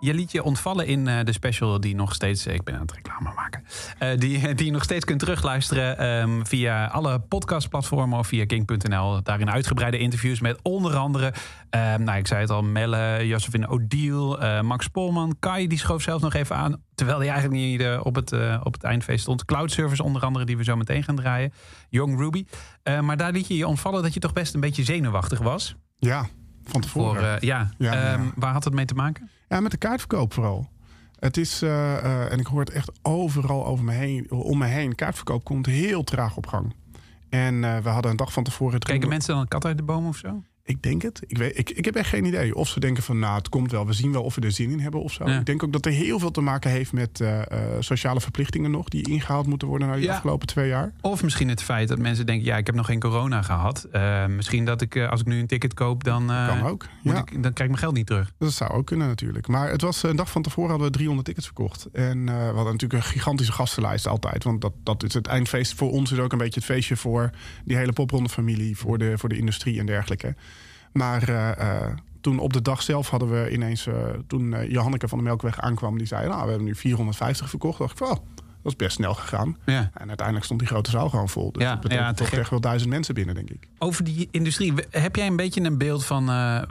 je 0.00 0.14
liet 0.14 0.32
je 0.32 0.42
ontvallen 0.42 0.86
in 0.86 1.08
eh, 1.08 1.24
de 1.24 1.32
special 1.32 1.80
die 1.80 1.94
nog 1.94 2.14
steeds... 2.14 2.46
Ik 2.46 2.64
ben 2.64 2.74
aan 2.74 2.80
het 2.80 2.92
reclame 2.92 3.32
maken. 3.34 3.55
Eh, 3.98 4.08
die, 4.16 4.54
die 4.54 4.66
je 4.66 4.72
nog 4.72 4.82
steeds 4.82 5.04
kunt 5.04 5.18
terugluisteren 5.18 5.98
ehm, 5.98 6.44
via 6.44 6.86
alle 6.86 7.18
podcastplatformen 7.18 8.18
of 8.18 8.26
via 8.26 8.46
king.nl. 8.46 9.22
Daarin 9.22 9.50
uitgebreide 9.50 9.98
interviews 9.98 10.40
met 10.40 10.58
onder 10.62 10.96
andere... 10.96 11.32
ehm, 11.70 12.02
nou, 12.02 12.18
ik 12.18 12.26
zei 12.26 12.40
het 12.40 12.50
al, 12.50 12.62
Melle, 12.62 13.26
Josephine 13.26 13.68
Odiel, 13.68 14.40
eh, 14.40 14.60
Max 14.60 14.88
Polman. 14.88 15.36
Kai, 15.38 15.66
die 15.66 15.78
schoof 15.78 16.02
zelf 16.02 16.22
nog 16.22 16.34
even 16.34 16.56
aan. 16.56 16.82
Terwijl 16.94 17.18
hij 17.18 17.28
eigenlijk 17.28 17.60
niet 17.60 17.80
eh, 17.80 18.00
op, 18.02 18.14
het, 18.14 18.32
op 18.62 18.72
het 18.72 18.82
eindfeest 18.82 19.20
stond. 19.20 19.44
Cloud 19.44 19.70
Service 19.70 20.02
onder 20.02 20.22
andere, 20.22 20.44
die 20.44 20.56
we 20.56 20.64
zo 20.64 20.76
meteen 20.76 21.02
gaan 21.02 21.16
draaien. 21.16 21.52
Young 21.88 22.18
Ruby. 22.18 22.44
Maar 23.00 23.16
daar 23.16 23.32
liet 23.32 23.46
je 23.46 23.56
je 23.56 23.66
ontvallen 23.66 24.02
dat 24.02 24.14
je 24.14 24.20
toch 24.20 24.32
best 24.32 24.54
een 24.54 24.60
beetje 24.60 24.84
zenuwachtig 24.84 25.38
was. 25.38 25.74
Ja, 25.96 26.26
van 26.64 26.80
tevoren. 26.80 27.22
Voor, 27.22 27.44
ja, 27.46 27.70
Ja, 27.78 27.92
ja. 27.92 28.12
Ehm, 28.12 28.24
waar 28.34 28.52
had 28.52 28.64
het 28.64 28.74
mee 28.74 28.84
te 28.84 28.94
maken? 28.94 29.30
Ja, 29.48 29.60
met 29.60 29.70
de 29.70 29.76
kaartverkoop 29.76 30.32
vooral. 30.32 30.68
Het 31.18 31.36
is, 31.36 31.62
eh, 31.62 31.96
eh, 31.96 32.32
en 32.32 32.38
ik 32.38 32.46
hoor 32.46 32.60
het 32.60 32.70
echt 32.70 32.90
overal 33.02 33.66
over 33.66 33.84
me 33.84 33.92
heen, 33.92 34.30
om 34.30 34.58
me 34.58 34.66
heen. 34.66 34.94
Kaartverkoop 34.94 35.44
komt 35.44 35.66
heel 35.66 36.04
traag 36.04 36.36
op 36.36 36.46
gang. 36.46 36.74
En 37.28 37.64
eh, 37.64 37.78
we 37.78 37.88
hadden 37.88 38.10
een 38.10 38.16
dag 38.16 38.32
van 38.32 38.44
tevoren... 38.44 38.70
Kijken 38.70 38.88
dringend- 38.88 39.10
mensen 39.10 39.32
dan 39.32 39.42
een 39.42 39.48
kat 39.48 39.64
uit 39.64 39.76
de 39.76 39.82
boom 39.82 40.06
of 40.06 40.16
zo? 40.16 40.42
Ik 40.66 40.82
denk 40.82 41.02
het. 41.02 41.22
Ik, 41.26 41.38
weet, 41.38 41.58
ik, 41.58 41.70
ik 41.70 41.84
heb 41.84 41.94
echt 41.94 42.08
geen 42.08 42.24
idee. 42.24 42.54
Of 42.54 42.68
ze 42.68 42.80
denken 42.80 43.02
van, 43.02 43.18
nou, 43.18 43.36
het 43.36 43.48
komt 43.48 43.70
wel. 43.70 43.86
We 43.86 43.92
zien 43.92 44.12
wel 44.12 44.22
of 44.22 44.34
we 44.34 44.40
er 44.40 44.52
zin 44.52 44.70
in 44.70 44.80
hebben 44.80 45.02
of 45.02 45.12
zo. 45.12 45.28
Ja. 45.28 45.38
Ik 45.38 45.46
denk 45.46 45.62
ook 45.62 45.72
dat 45.72 45.86
er 45.86 45.92
heel 45.92 46.18
veel 46.18 46.30
te 46.30 46.40
maken 46.40 46.70
heeft 46.70 46.92
met 46.92 47.20
eh, 47.20 47.40
eh, 47.40 47.46
sociale 47.78 48.20
verplichtingen 48.20 48.70
nog... 48.70 48.88
die 48.88 49.08
ingehaald 49.08 49.46
moeten 49.46 49.68
worden 49.68 49.88
na 49.88 49.94
Ja. 49.94 50.14
afgelopen 50.14 50.46
twee 50.46 50.68
jaar. 50.68 50.92
Of 51.00 51.22
misschien 51.22 51.48
het 51.48 51.62
feit 51.62 51.88
dat 51.88 51.98
mensen 51.98 52.26
denken... 52.26 52.44
ja, 52.46 52.56
ik 52.56 52.66
heb 52.66 52.74
nog 52.74 52.86
geen 52.86 53.00
corona 53.00 53.42
gehad. 53.42 53.86
Eh, 53.92 54.26
misschien 54.26 54.64
dat 54.64 54.80
ik, 54.80 54.96
als 54.96 55.20
ik 55.20 55.26
nu 55.26 55.38
een 55.38 55.46
ticket 55.46 55.74
koop... 55.74 56.04
dan, 56.04 56.26
kan 56.26 56.62
ook. 56.62 56.86
Ja, 57.02 57.18
ik, 57.18 57.42
dan 57.42 57.52
krijg 57.52 57.58
ik 57.58 57.68
mijn 57.68 57.78
geld 57.78 57.94
niet 57.94 58.06
terug. 58.06 58.32
dat 58.38 58.52
zou 58.52 58.70
ook 58.70 58.86
kunnen 58.86 59.06
natuurlijk. 59.08 59.48
Maar 59.48 59.70
het 59.70 59.80
was 59.80 60.02
een 60.02 60.16
dag 60.16 60.30
van 60.30 60.42
tevoren 60.42 60.70
hadden 60.70 60.88
we 60.88 60.94
300 60.94 61.26
tickets 61.26 61.46
verkocht. 61.46 61.88
En 61.92 62.24
we 62.24 62.32
hadden 62.32 62.72
natuurlijk 62.72 62.92
een 62.92 63.10
gigantische 63.10 63.52
gastenlijst 63.52 64.06
altijd. 64.06 64.44
Want 64.44 64.60
dat, 64.60 64.72
dat 64.82 65.02
is 65.02 65.14
het 65.14 65.26
eindfeest 65.26 65.74
voor 65.74 65.90
ons 65.90 66.12
is 66.12 66.18
ook 66.18 66.32
een 66.32 66.38
beetje 66.38 66.60
het 66.60 66.68
feestje 66.68 66.96
voor 66.96 67.30
die 67.64 67.76
hele 67.76 67.92
popronde 67.92 68.28
familie... 68.28 68.76
voor 68.76 68.98
de, 68.98 69.18
voor 69.18 69.28
de 69.28 69.38
industrie 69.38 69.78
en 69.78 69.86
dergelijke. 69.86 70.34
Maar 70.96 71.28
eh, 71.28 71.50
eh, 71.50 71.92
toen 72.20 72.38
op 72.38 72.52
de 72.52 72.62
dag 72.62 72.82
zelf 72.82 73.10
hadden 73.10 73.30
we 73.30 73.50
ineens... 73.50 73.86
eh, 73.86 73.94
toen 74.26 74.68
Johanneke 74.68 75.08
van 75.08 75.18
de 75.18 75.24
Melkweg 75.24 75.60
aankwam, 75.60 75.98
die 75.98 76.06
zei... 76.06 76.28
nou, 76.28 76.42
we 76.42 76.48
hebben 76.48 76.66
nu 76.66 76.74
450 76.74 77.48
verkocht. 77.50 77.78
dacht 77.78 77.90
ik 77.90 77.98
van, 77.98 78.06
oh, 78.06 78.24
dat 78.62 78.72
is 78.72 78.76
best 78.76 78.96
snel 78.96 79.14
gegaan. 79.14 79.56
Ja. 79.64 79.90
En 79.94 80.08
uiteindelijk 80.08 80.44
stond 80.44 80.60
die 80.60 80.68
grote 80.68 80.90
zaal 80.90 81.08
gewoon 81.08 81.28
vol. 81.28 81.52
Dus 81.52 81.62
Ja, 81.62 81.70
dat 81.70 81.80
betekent 81.80 82.06
ja, 82.06 82.12
toch 82.14 82.38
echt 82.38 82.50
wel 82.50 82.60
duizend 82.60 82.90
mensen 82.90 83.14
binnen, 83.14 83.34
denk 83.34 83.50
ik. 83.50 83.68
Over 83.78 84.04
die 84.04 84.28
industrie, 84.30 84.74
heb 84.90 85.16
jij 85.16 85.26
een 85.26 85.36
beetje 85.36 85.60
een 85.60 85.78
beeld 85.78 86.04
van 86.04 86.26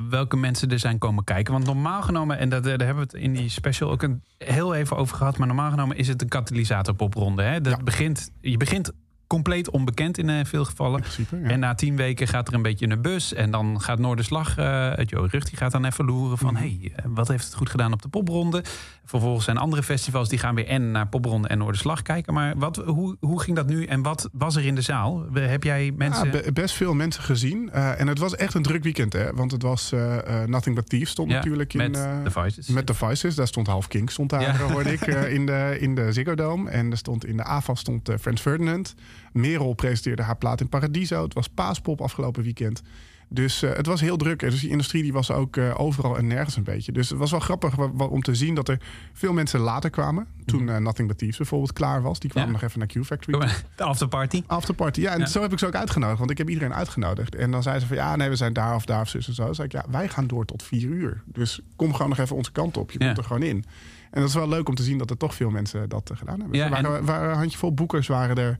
welke 0.09 0.37
mensen 0.37 0.71
er 0.71 0.79
zijn 0.79 0.97
komen 0.97 1.23
kijken? 1.23 1.53
Want 1.53 1.65
normaal 1.65 2.01
genomen, 2.01 2.37
en 2.37 2.49
dat, 2.49 2.63
daar 2.63 2.77
hebben 2.77 2.95
we 2.95 3.01
het 3.01 3.13
in 3.13 3.33
die 3.33 3.49
special 3.49 3.91
ook 3.91 4.01
een, 4.01 4.21
heel 4.37 4.73
even 4.73 4.97
over 4.97 5.17
gehad... 5.17 5.37
maar 5.37 5.47
normaal 5.47 5.69
genomen 5.69 5.97
is 5.97 6.07
het 6.07 6.21
een 6.21 6.27
katalysator 6.27 6.93
popronde. 6.93 7.43
Hè? 7.43 7.61
Dat 7.61 7.83
begint, 7.83 8.31
je 8.41 8.57
begint 8.57 8.91
compleet 9.27 9.69
onbekend 9.69 10.17
in 10.17 10.29
eh, 10.29 10.45
veel 10.45 10.65
gevallen. 10.65 11.03
Ja. 11.31 11.49
En 11.49 11.59
na 11.59 11.75
tien 11.75 11.95
weken 11.95 12.27
gaat 12.27 12.47
er 12.47 12.53
een 12.53 12.61
beetje 12.61 12.89
een 12.89 13.01
bus. 13.01 13.33
En 13.33 13.51
dan 13.51 13.81
gaat 13.81 13.99
Noorderslag, 13.99 14.57
eh 14.57 14.95
het 14.95 15.09
Joey 15.09 15.27
Rug, 15.31 15.49
die 15.49 15.57
gaat 15.57 15.71
dan 15.71 15.85
even 15.85 16.05
loeren 16.05 16.37
van... 16.37 16.53
Mhm. 16.53 16.61
hey, 16.61 16.91
eh, 16.95 17.05
wat 17.07 17.27
heeft 17.27 17.45
het 17.45 17.53
goed 17.53 17.69
gedaan 17.69 17.93
op 17.93 18.01
de 18.01 18.07
popronde? 18.07 18.63
Vervolgens 19.05 19.45
zijn 19.45 19.57
andere 19.57 19.83
festivals 19.83 20.29
die 20.29 20.39
gaan 20.39 20.55
weer 20.55 20.67
en 20.67 20.91
naar 20.91 21.07
popronde 21.07 21.47
en 21.47 21.57
Noorderslag 21.57 22.01
kijken. 22.01 22.33
Maar 22.33 22.57
wat, 22.57 22.75
hoe, 22.75 23.17
hoe 23.19 23.41
ging 23.41 23.55
dat 23.55 23.67
nu 23.67 23.85
en 23.85 24.01
wat 24.01 24.29
was 24.31 24.55
er 24.55 24.65
in 24.65 24.75
de 24.75 24.81
zaal? 24.81 25.25
Heb 25.33 25.63
jij 25.63 25.91
mensen... 25.95 26.25
Ja, 26.25 26.31
be- 26.31 26.51
best 26.53 26.75
veel 26.75 26.93
mensen 26.93 27.23
gezien. 27.23 27.71
Eh, 27.71 27.99
en 27.99 28.07
het 28.07 28.19
was 28.19 28.35
echt 28.35 28.53
een 28.53 28.63
druk 28.63 28.83
weekend, 28.83 29.13
hè? 29.13 29.33
Want 29.33 29.51
het 29.51 29.61
was 29.61 29.91
eh, 29.91 30.41
eh, 30.41 30.47
Nothing 30.49 30.75
But 30.75 30.89
Thieves 30.89 31.09
stond 31.09 31.29
Ja, 31.29 31.35
natuurlijk 31.35 31.73
in... 31.73 31.91
met 31.91 31.97
eh. 31.97 32.43
Met 32.67 32.87
Devices, 32.87 33.35
daar 33.35 33.47
stond 33.47 33.67
Half 33.67 33.87
King, 33.87 34.11
stond 34.11 34.29
daar, 34.29 34.41
eh, 34.41 34.59
hoorde 34.71 34.91
ik, 34.93 35.01
eh, 35.01 35.33
in, 35.33 35.45
de, 35.45 35.77
in 35.79 35.95
de 35.95 36.11
Ziggo 36.13 36.35
Dome. 36.35 36.69
En 36.69 36.91
er 36.91 36.97
stond 36.97 37.25
in 37.25 37.37
de 37.37 37.43
AFAS 37.43 37.79
stond 37.79 38.09
eh, 38.09 38.17
Frans 38.17 38.41
Ferdinand. 38.41 38.95
Merel 39.35 39.73
presenteerde 39.73 40.21
haar 40.21 40.37
plaat 40.37 40.61
in 40.61 40.69
Paradiso. 40.69 41.23
Het 41.23 41.33
was 41.33 41.47
Paaspop 41.49 42.01
afgelopen 42.01 42.43
weekend. 42.43 42.81
Dus 43.29 43.61
eh, 43.63 43.73
het 43.73 43.85
was 43.85 44.01
heel 44.01 44.17
druk. 44.17 44.39
Dus 44.39 44.59
die 44.59 44.69
industrie 44.69 45.03
die 45.03 45.13
was 45.13 45.31
ook 45.31 45.57
eh, 45.57 45.79
overal 45.79 46.17
en 46.17 46.27
nergens 46.27 46.55
een 46.55 46.63
beetje. 46.63 46.91
Dus 46.91 47.09
het 47.09 47.17
was 47.19 47.31
wel 47.31 47.39
grappig 47.39 47.75
wa- 47.75 47.91
wa- 47.93 48.05
om 48.05 48.21
te 48.21 48.35
zien 48.35 48.55
dat 48.55 48.69
er 48.69 48.79
veel 49.13 49.33
mensen 49.33 49.59
later 49.59 49.89
kwamen. 49.89 50.27
Toen 50.45 50.69
eh, 50.69 50.77
Nothing 50.77 51.07
But 51.07 51.17
Thieves 51.17 51.37
bijvoorbeeld 51.37 51.73
klaar 51.73 52.01
was. 52.01 52.19
Die 52.19 52.29
kwamen. 52.29 52.49
Ja. 52.49 52.55
nog 52.55 52.63
even 52.63 52.79
naar 52.79 52.87
Q-Factory. 52.87 53.47
De 53.75 53.83
afterparty. 53.83 54.43
Afterparty. 54.47 55.01
Ja, 55.01 55.11
en 55.13 55.19
Ja. 55.19 55.25
zo 55.25 55.41
heb 55.41 55.51
ik 55.51 55.59
ze 55.59 55.65
ook 55.65 55.75
uitgenodigd. 55.75 56.17
Want 56.19 56.31
ik 56.31 56.37
heb 56.37 56.49
iedereen 56.49 56.73
uitgenodigd. 56.73 57.35
En 57.35 57.51
dan 57.51 57.63
zei 57.63 57.79
ze 57.79 57.87
van 57.87 57.95
ja, 57.95 58.15
nee, 58.15 58.29
we 58.29 58.35
zijn 58.35 58.53
daar 58.53 58.75
of 58.75 58.85
daar 58.85 59.01
of 59.01 59.09
zus 59.09 59.27
en 59.27 59.33
zo. 59.33 59.45
Dan 59.45 59.55
zei 59.55 59.67
ik 59.67 59.73
ja, 59.73 59.85
wij 59.89 60.09
gaan 60.09 60.27
door 60.27 60.45
tot 60.45 60.63
vier 60.63 60.87
uur. 60.89 61.21
Dus 61.25 61.59
kom 61.75 61.93
gewoon 61.93 62.09
nog 62.09 62.17
even 62.19 62.35
onze 62.35 62.51
kant 62.51 62.77
op. 62.77 62.91
Je 62.91 62.99
Ja. 62.99 63.05
komt 63.05 63.17
er 63.17 63.23
gewoon 63.23 63.43
in. 63.43 63.65
En 64.11 64.21
dat 64.21 64.29
is 64.29 64.35
wel 64.35 64.49
leuk 64.49 64.67
om 64.69 64.75
te 64.75 64.83
zien 64.83 64.97
dat 64.97 65.09
er 65.09 65.17
toch 65.17 65.35
veel 65.35 65.49
mensen 65.49 65.89
dat 65.89 66.11
gedaan 66.13 66.39
hebben. 66.39 66.57
Ja, 66.57 66.65
er 66.65 66.69
waren, 66.83 67.05
waren 67.05 67.29
een 67.31 67.37
handjevol 67.37 67.73
boekers, 67.73 68.07
waren 68.07 68.35
er 68.37 68.57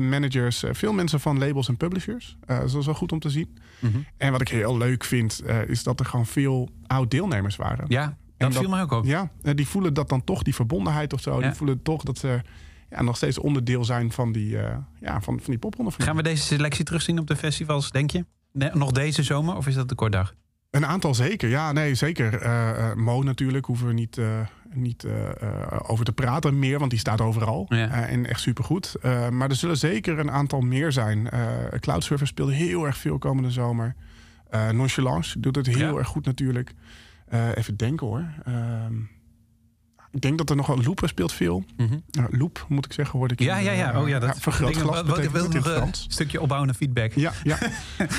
managers, 0.00 0.62
eh, 0.62 0.70
veel 0.74 0.92
mensen 0.92 1.20
van 1.20 1.38
labels 1.38 1.68
en 1.68 1.76
publishers. 1.76 2.36
Eh, 2.46 2.58
dat 2.58 2.74
is 2.74 2.84
wel 2.86 2.94
goed 2.94 3.12
om 3.12 3.18
te 3.18 3.30
zien. 3.30 3.56
Mhm. 3.78 3.98
En 4.16 4.32
wat 4.32 4.40
ik 4.40 4.48
heel 4.48 4.76
leuk 4.78 5.04
vind, 5.04 5.40
eh, 5.40 5.68
is 5.68 5.82
dat 5.82 6.00
er 6.00 6.06
gewoon 6.06 6.26
veel 6.26 6.68
oud-deelnemers 6.86 7.56
waren. 7.56 7.84
Ja, 7.88 8.04
dat, 8.36 8.52
dat- 8.52 8.60
viel 8.60 8.70
mij 8.70 8.82
ook 8.82 8.92
op. 8.92 9.04
Ja, 9.04 9.30
eh, 9.42 9.54
die 9.54 9.66
voelen 9.66 9.94
dat 9.94 10.08
dan 10.08 10.24
toch, 10.24 10.42
die 10.42 10.54
verbondenheid 10.54 11.12
of 11.12 11.20
zo. 11.20 11.40
Ja. 11.40 11.46
Die 11.46 11.56
voelen 11.56 11.82
toch 11.82 12.02
dat 12.02 12.18
ze 12.18 12.40
ja, 12.90 13.02
nog 13.02 13.16
steeds 13.16 13.38
onderdeel 13.38 13.84
zijn 13.84 14.12
van 14.12 14.32
die, 14.32 14.58
eh 14.58 14.76
ja, 15.00 15.12
van, 15.20 15.34
van 15.40 15.50
die 15.50 15.58
popronde. 15.58 15.90
Gaan 15.98 16.16
we 16.16 16.22
deze 16.22 16.42
selectie 16.42 16.84
terugzien 16.84 17.18
op 17.18 17.26
de 17.26 17.36
festivals, 17.36 17.90
denk 17.90 18.10
je? 18.10 18.24
Nee, 18.52 18.70
nog 18.72 18.92
deze 18.92 19.22
zomer 19.22 19.56
of 19.56 19.66
is 19.66 19.74
dat 19.74 19.88
de 19.88 19.94
kort 19.94 20.12
dag? 20.12 20.34
Een 20.70 20.86
aantal 20.86 21.14
zeker, 21.14 21.48
ja, 21.48 21.72
nee, 21.72 21.94
zeker. 21.94 22.34
Eh, 22.40 22.90
eh, 22.90 22.96
Mo 22.96 23.22
natuurlijk, 23.22 23.64
hoeven 23.64 23.86
we 23.86 23.92
niet, 23.92 24.18
eh, 24.18 24.40
niet 24.74 25.04
eh, 25.04 25.42
eh, 25.42 25.80
over 25.86 26.04
te 26.04 26.12
praten 26.12 26.58
meer, 26.58 26.78
want 26.78 26.90
die 26.90 26.98
staat 27.00 27.20
overal. 27.20 27.66
Ja. 27.68 27.88
Eh, 27.90 28.12
en 28.12 28.26
echt 28.26 28.40
supergoed. 28.40 28.96
Maar 29.30 29.48
er 29.48 29.54
zullen 29.54 29.76
zeker 29.76 30.18
een 30.18 30.30
aantal 30.30 30.60
meer 30.60 30.92
zijn. 30.92 31.28
Cloud 31.80 32.04
Surfer 32.04 32.26
speelde 32.26 32.54
heel 32.54 32.86
erg 32.86 32.96
veel 32.96 33.18
komende 33.18 33.50
zomer. 33.50 33.94
Nonchalance 34.72 35.40
doet 35.40 35.56
het 35.56 35.66
heel 35.66 35.78
Ja. 35.92 35.98
erg 35.98 36.06
goed 36.06 36.24
natuurlijk. 36.24 36.74
Even 37.54 37.76
denken 37.76 38.06
hoor. 38.06 38.24
Ehm, 38.44 38.94
ik 40.12 40.20
denk 40.20 40.38
dat 40.38 40.50
er 40.50 40.56
nog 40.56 40.66
wel 40.66 40.82
Looper 40.82 41.08
speelt 41.08 41.32
veel. 41.32 41.64
Uh, 41.78 42.24
loop, 42.30 42.64
moet 42.68 42.84
ik 42.84 42.92
zeggen, 42.92 43.18
hoorde 43.18 43.34
ik. 43.34 43.40
Ja, 43.40 43.56
in, 43.58 43.64
ja, 43.64 43.72
ja. 43.72 43.92
eh, 43.92 44.00
Oh 44.00 44.08
ja, 44.08 44.18
dat 44.18 44.38
vergrootglas 44.38 44.84
Wat- 44.84 44.94
wat- 45.06 45.16
betekent 45.16 45.54
het 45.54 45.66
in 45.66 45.72
het 45.72 45.82
een 46.06 46.12
stukje 46.12 46.40
opbouwende 46.40 46.74
feedback. 46.74 47.12
Ja, 47.12 47.32
ja. 47.42 47.58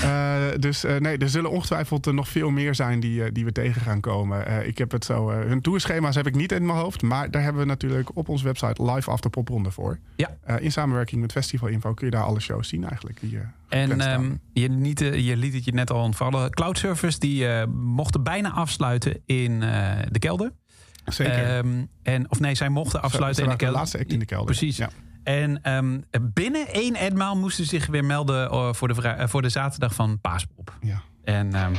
Eh, 0.04 0.60
dus 0.60 0.84
eh, 0.84 0.98
nee, 0.98 1.18
er 1.18 1.30
zullen 1.30 1.52
ongetwijfeld 1.52 2.08
eh, 2.08 2.14
nog 2.14 2.28
veel 2.28 2.50
meer 2.50 2.76
zijn 2.76 3.00
die, 3.00 3.24
eh, 3.24 3.30
die 3.34 3.46
we 3.46 3.52
tegen 3.52 3.82
gaan 3.82 4.00
komen. 4.00 4.46
Eh, 4.46 4.68
ik 4.68 4.78
heb 4.78 4.92
het 4.92 5.06
zo. 5.06 5.30
eh, 5.30 5.40
hun 5.48 5.62
tourschema's 5.62 6.16
heb 6.16 6.28
ik 6.28 6.36
niet 6.36 6.52
in 6.52 6.66
mijn 6.66 6.78
hoofd. 6.78 7.02
Maar 7.02 7.32
daar 7.32 7.42
hebben 7.44 7.62
we 7.62 7.68
natuurlijk 7.68 8.10
op 8.18 8.30
onze 8.30 8.44
website 8.44 8.84
live 8.92 9.12
after 9.12 9.30
popronde 9.30 9.72
voor. 9.72 10.00
Ja. 10.16 10.38
Eh, 10.44 10.56
in 10.60 10.72
samenwerking 10.72 11.22
met 11.22 11.32
Festival 11.32 11.68
Info 11.70 11.94
kun 11.94 12.06
je 12.06 12.12
daar 12.12 12.24
alle 12.24 12.40
shows 12.40 12.68
zien 12.68 12.84
eigenlijk. 12.90 13.20
Die, 13.22 13.38
eh, 13.38 13.82
En 13.82 14.00
ehm, 14.02 14.32
je, 14.54 14.68
niet, 14.70 15.02
eh, 15.02 15.28
je 15.28 15.38
liet 15.38 15.54
het 15.54 15.66
je 15.66 15.74
net 15.74 15.92
al 15.92 16.04
ontvallen. 16.04 16.50
Cloud 16.52 16.78
Surfers 16.78 17.20
die 17.20 17.48
eh, 17.48 17.68
mochten 17.74 18.24
bijna 18.24 18.52
afsluiten 18.52 19.22
in 19.26 19.64
eh, 19.64 19.92
de 20.12 20.20
kelder. 20.20 20.52
Zeker. 21.06 21.58
Ehm, 21.58 21.86
en, 22.04 22.32
of 22.32 22.40
nee, 22.40 22.56
zij 22.56 22.70
mochten 22.70 23.02
afsluiten 23.02 23.44
in 23.44 23.50
de 23.50 23.56
kelder. 23.56 23.78
laatste 23.78 24.00
act 24.00 24.14
in 24.14 24.20
de 24.20 24.26
kelder. 24.26 24.46
Precies. 24.46 24.78
Ja. 24.78 24.90
En 25.24 25.60
ehm, 25.62 26.00
binnen 26.22 26.68
één 26.68 26.96
etmaal 26.96 27.36
moesten 27.36 27.64
ze 27.64 27.70
zich 27.70 27.88
weer 27.88 28.06
melden 28.06 28.50
eh, 28.50 28.74
voor, 28.74 28.88
de, 28.88 29.02
eh, 29.02 29.28
voor 29.28 29.42
de 29.42 29.50
zaterdag 29.50 29.94
van 29.94 30.20
Paaspop. 30.22 30.78
Ja. 30.82 31.02
En 31.24 31.54
ehm, 31.54 31.72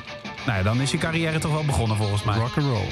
nou 0.47 0.59
ja, 0.59 0.63
dan 0.63 0.81
is 0.81 0.91
je 0.91 0.99
carrière 0.99 1.39
toch 1.39 1.53
wel 1.53 1.65
begonnen 1.65 1.97
volgens 1.97 2.25
mij. 2.25 2.39
Rock 2.39 2.57
and 2.57 2.67
roll. 2.67 2.89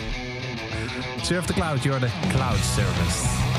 Surf 1.22 1.44
the 1.44 1.52
Cloud, 1.52 1.82
the 1.82 2.08
Cloud 2.28 2.58
Service. 2.58 3.49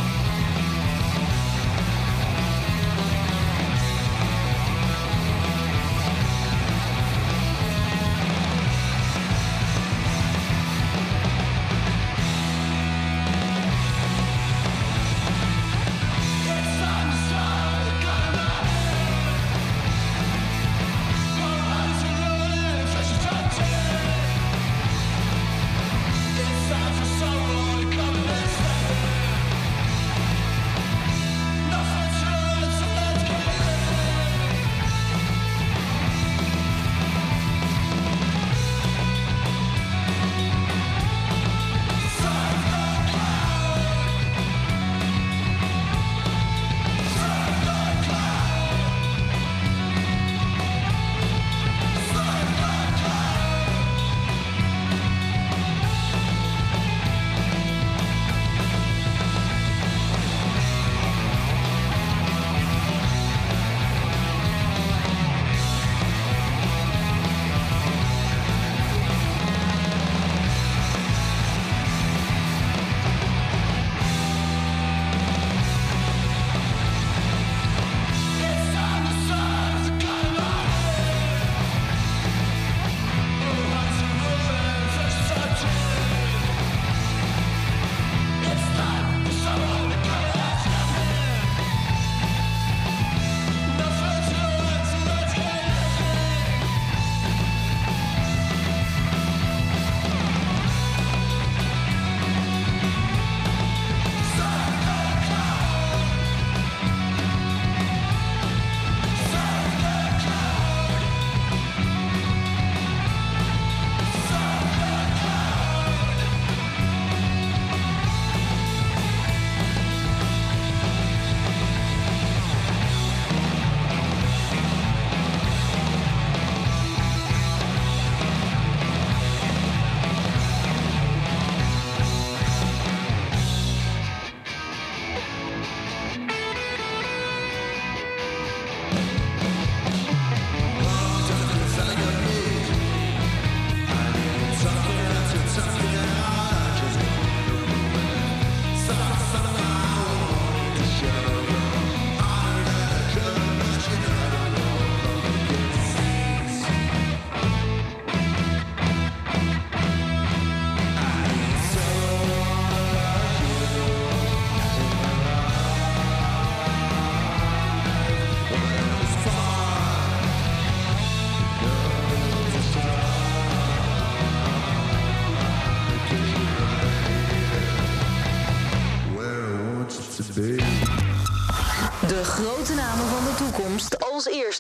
Als 184.52 184.60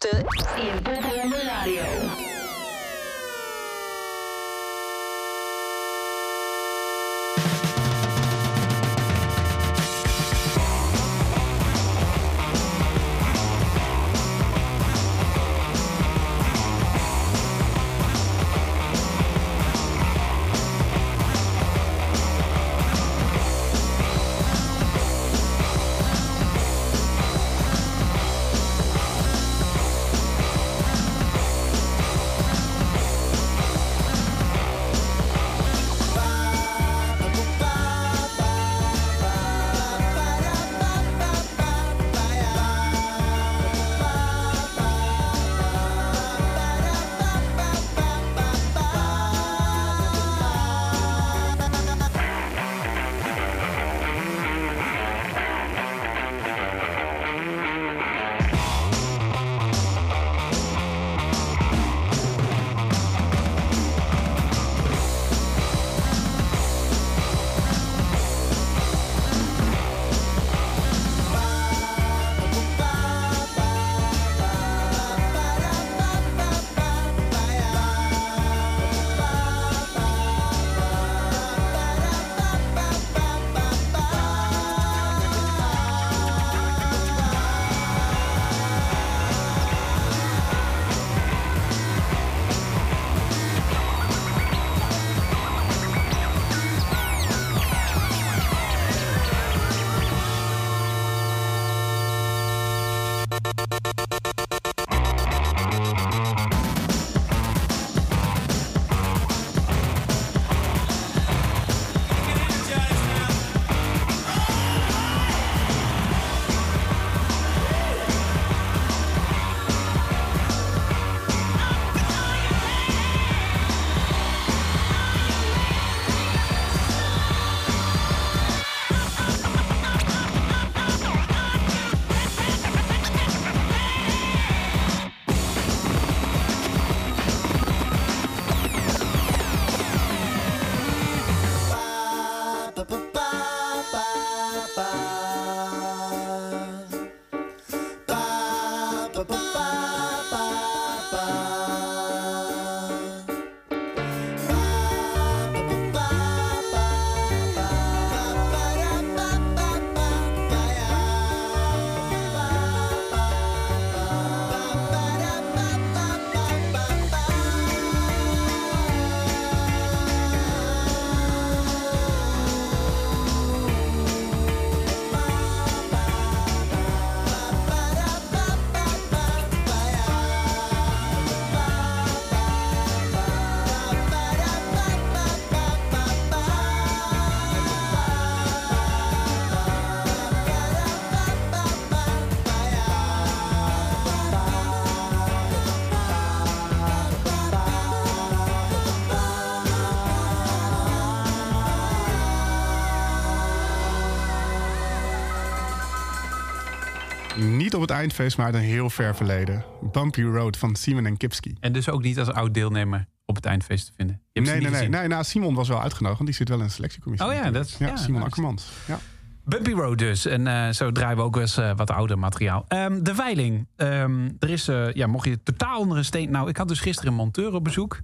eindfeest, 208.01 208.37
maar 208.37 208.45
uit 208.45 208.55
een 208.55 208.61
heel 208.61 208.89
ver 208.89 209.15
verleden. 209.15 209.63
Bumpy 209.91 210.21
Road 210.21 210.57
van 210.57 210.75
Simon 210.75 211.05
en 211.05 211.17
Kipski. 211.17 211.55
En 211.59 211.71
dus 211.73 211.89
ook 211.89 212.01
niet 212.03 212.19
als 212.19 212.31
oud 212.31 212.53
deelnemer 212.53 213.05
op 213.25 213.35
het 213.35 213.45
eindfeest 213.45 213.85
te 213.85 213.91
vinden. 213.95 214.21
Je 214.31 214.39
hebt 214.39 214.47
ze 214.51 214.57
Nee, 214.61 214.71
nee, 214.71 214.79
nee. 214.79 214.89
nee 214.89 215.07
nou, 215.07 215.23
Simon 215.23 215.53
was 215.55 215.67
wel 215.67 215.81
uitgenodigd, 215.81 216.17
want 216.17 216.29
die 216.29 216.37
zit 216.39 216.49
wel 216.49 216.59
in 216.59 216.65
de 216.65 216.71
selectiecommissie. 216.71 217.29
Oh 217.29 217.35
ja, 217.35 217.51
dat 217.51 217.65
is- 217.65 217.75
ja, 217.79 217.95
Simon 217.95 218.23
Akkermans. 218.23 218.67
Ja. 218.87 218.99
Bumpy 219.45 219.71
Road 219.71 219.97
dus. 219.97 220.25
En 220.25 220.47
eh, 220.47 220.69
zo 220.69 220.91
draaien 220.91 221.17
we 221.17 221.23
ook 221.23 221.35
eens 221.37 221.57
eh, 221.57 221.71
wat 221.75 221.91
ouder 221.91 222.19
materiaal. 222.19 222.65
Ehm, 222.67 223.03
de 223.03 223.15
veiling. 223.15 223.67
Ehm, 223.75 224.29
er 224.39 224.49
is, 224.49 224.67
eh, 224.67 224.93
ja, 224.93 225.07
mocht 225.07 225.25
je 225.27 225.43
totaal 225.43 225.79
onder 225.79 225.97
een 225.97 226.05
steen... 226.05 226.31
Nou, 226.31 226.49
ik 226.49 226.57
had 226.57 226.67
dus 226.67 226.79
gisteren 226.79 227.11
een 227.11 227.17
monteur 227.17 227.53
op 227.53 227.63
bezoek. 227.63 227.99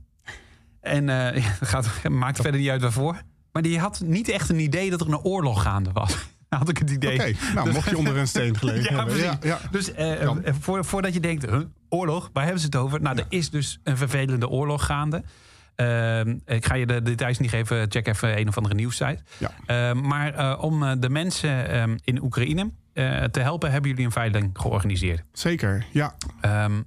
En 0.82 1.10
gaat, 1.62 1.90
maakt 2.10 2.42
verder 2.42 2.60
niet 2.62 2.70
uit 2.70 2.82
waarvoor. 2.82 3.22
Maar 3.52 3.62
die 3.62 3.80
had 3.80 4.02
niet 4.06 4.30
echt 4.30 4.50
een 4.50 4.60
idee 4.60 4.90
dat 4.90 5.02
er 5.02 5.08
een 5.08 5.20
oorlog 5.20 5.62
gaande 5.62 5.92
was. 5.94 6.18
had 6.60 6.70
ik 6.70 6.78
het 6.78 6.90
idee. 6.90 7.14
Oké, 7.20 7.34
nou, 7.54 7.66
Dus- 7.66 7.74
mocht 7.74 7.90
je 7.90 7.98
onder 7.98 8.18
een 8.18 8.28
steen 8.28 8.58
gelegen 8.58 8.92
Ja, 8.92 8.98
hebben. 8.98 9.18
Ja, 9.18 9.38
ja. 9.42 9.60
Dus 9.72 9.92
eh, 9.94 10.22
eh, 10.24 10.36
voor, 10.60 10.86
voordat 10.86 11.14
je 11.14 11.20
denkt, 11.20 11.46
huh, 11.50 11.62
oorlog, 11.90 12.30
waar 12.34 12.44
hebben 12.44 12.62
ze 12.62 12.66
het 12.66 12.76
over? 12.76 13.02
Nou, 13.02 13.18
er 13.18 13.26
is 13.30 13.50
dus 13.50 13.80
een 13.84 13.98
vervelende 13.98 14.50
oorlog 14.50 14.86
gaande. 14.86 15.24
Ehm, 15.76 16.38
ik 16.46 16.66
ga 16.66 16.76
je 16.76 16.86
de 16.86 17.02
details 17.02 17.40
niet 17.40 17.50
geven. 17.50 17.86
Check 17.92 18.08
even 18.08 18.38
een 18.40 18.48
of 18.48 18.58
andere 18.58 18.76
nieuwssite. 18.76 19.20
Ja. 19.38 19.52
Ehm, 19.66 20.08
maar 20.08 20.34
eh, 20.34 20.64
om 20.64 21.00
de 21.00 21.10
mensen 21.10 21.70
ehm, 21.70 21.98
in 22.04 22.24
Oekraïne 22.24 22.72
te 23.32 23.40
helpen, 23.40 23.72
hebben 23.72 23.90
jullie 23.90 24.06
een 24.06 24.12
veiling 24.12 24.50
georganiseerd. 24.54 25.24
Zeker, 25.32 25.86
ja. 25.92 26.16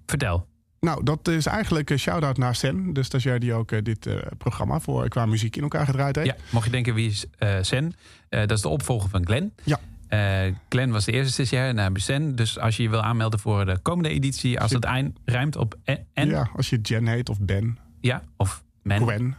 Vertel. 0.06 0.46
Nou, 0.80 1.04
dat 1.04 1.28
is 1.28 1.46
eigenlijk 1.46 1.90
een 1.90 1.98
shout-out 1.98 2.36
naar 2.36 2.54
Sen, 2.54 2.92
de 2.92 3.02
stagiair 3.02 3.40
die 3.40 3.54
ook 3.54 3.72
eh, 3.72 3.82
dit 3.82 4.06
eh, 4.06 4.16
programma 4.38 4.80
voor 4.80 5.08
qua 5.08 5.26
muziek 5.26 5.56
in 5.56 5.62
elkaar 5.62 5.86
gedraaid 5.86 6.16
heeft. 6.16 6.28
Ja, 6.28 6.36
mocht 6.50 6.64
je 6.64 6.70
denken, 6.70 6.94
wie 6.94 7.08
is 7.08 7.26
eh, 7.38 7.56
Sen? 7.60 7.92
Eh, 8.28 8.40
dat 8.40 8.50
is 8.50 8.60
de 8.60 8.68
opvolger 8.68 9.08
van 9.08 9.26
Glenn. 9.26 9.52
Ja. 9.64 9.78
Eh, 10.08 10.54
Glenn 10.68 10.92
was 10.92 11.04
de 11.04 11.12
eerste 11.12 11.32
stagiair 11.32 11.68
en 11.68 11.78
hebben 11.78 12.02
Sen. 12.02 12.36
Dus 12.36 12.58
als 12.58 12.76
je 12.76 12.82
je 12.82 12.88
wil 12.88 13.02
aanmelden 13.02 13.40
voor 13.40 13.66
de 13.66 13.78
komende 13.82 14.08
editie, 14.08 14.60
als 14.60 14.70
het 14.70 14.84
eind 14.84 15.18
rijmt 15.24 15.56
op 15.56 15.74
en, 15.84 16.06
en 16.12 16.28
Ja, 16.28 16.50
als 16.56 16.70
je 16.70 16.78
Jen 16.82 17.06
heet 17.06 17.28
of 17.28 17.40
Ben, 17.40 17.78
ja, 18.00 18.22
of 18.36 18.62
men, 18.82 19.02
Gwen. 19.02 19.36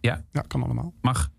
Ja. 0.00 0.22
Ja, 0.32 0.44
kan 0.46 0.62
allemaal. 0.62 0.92
mag. 1.00 1.30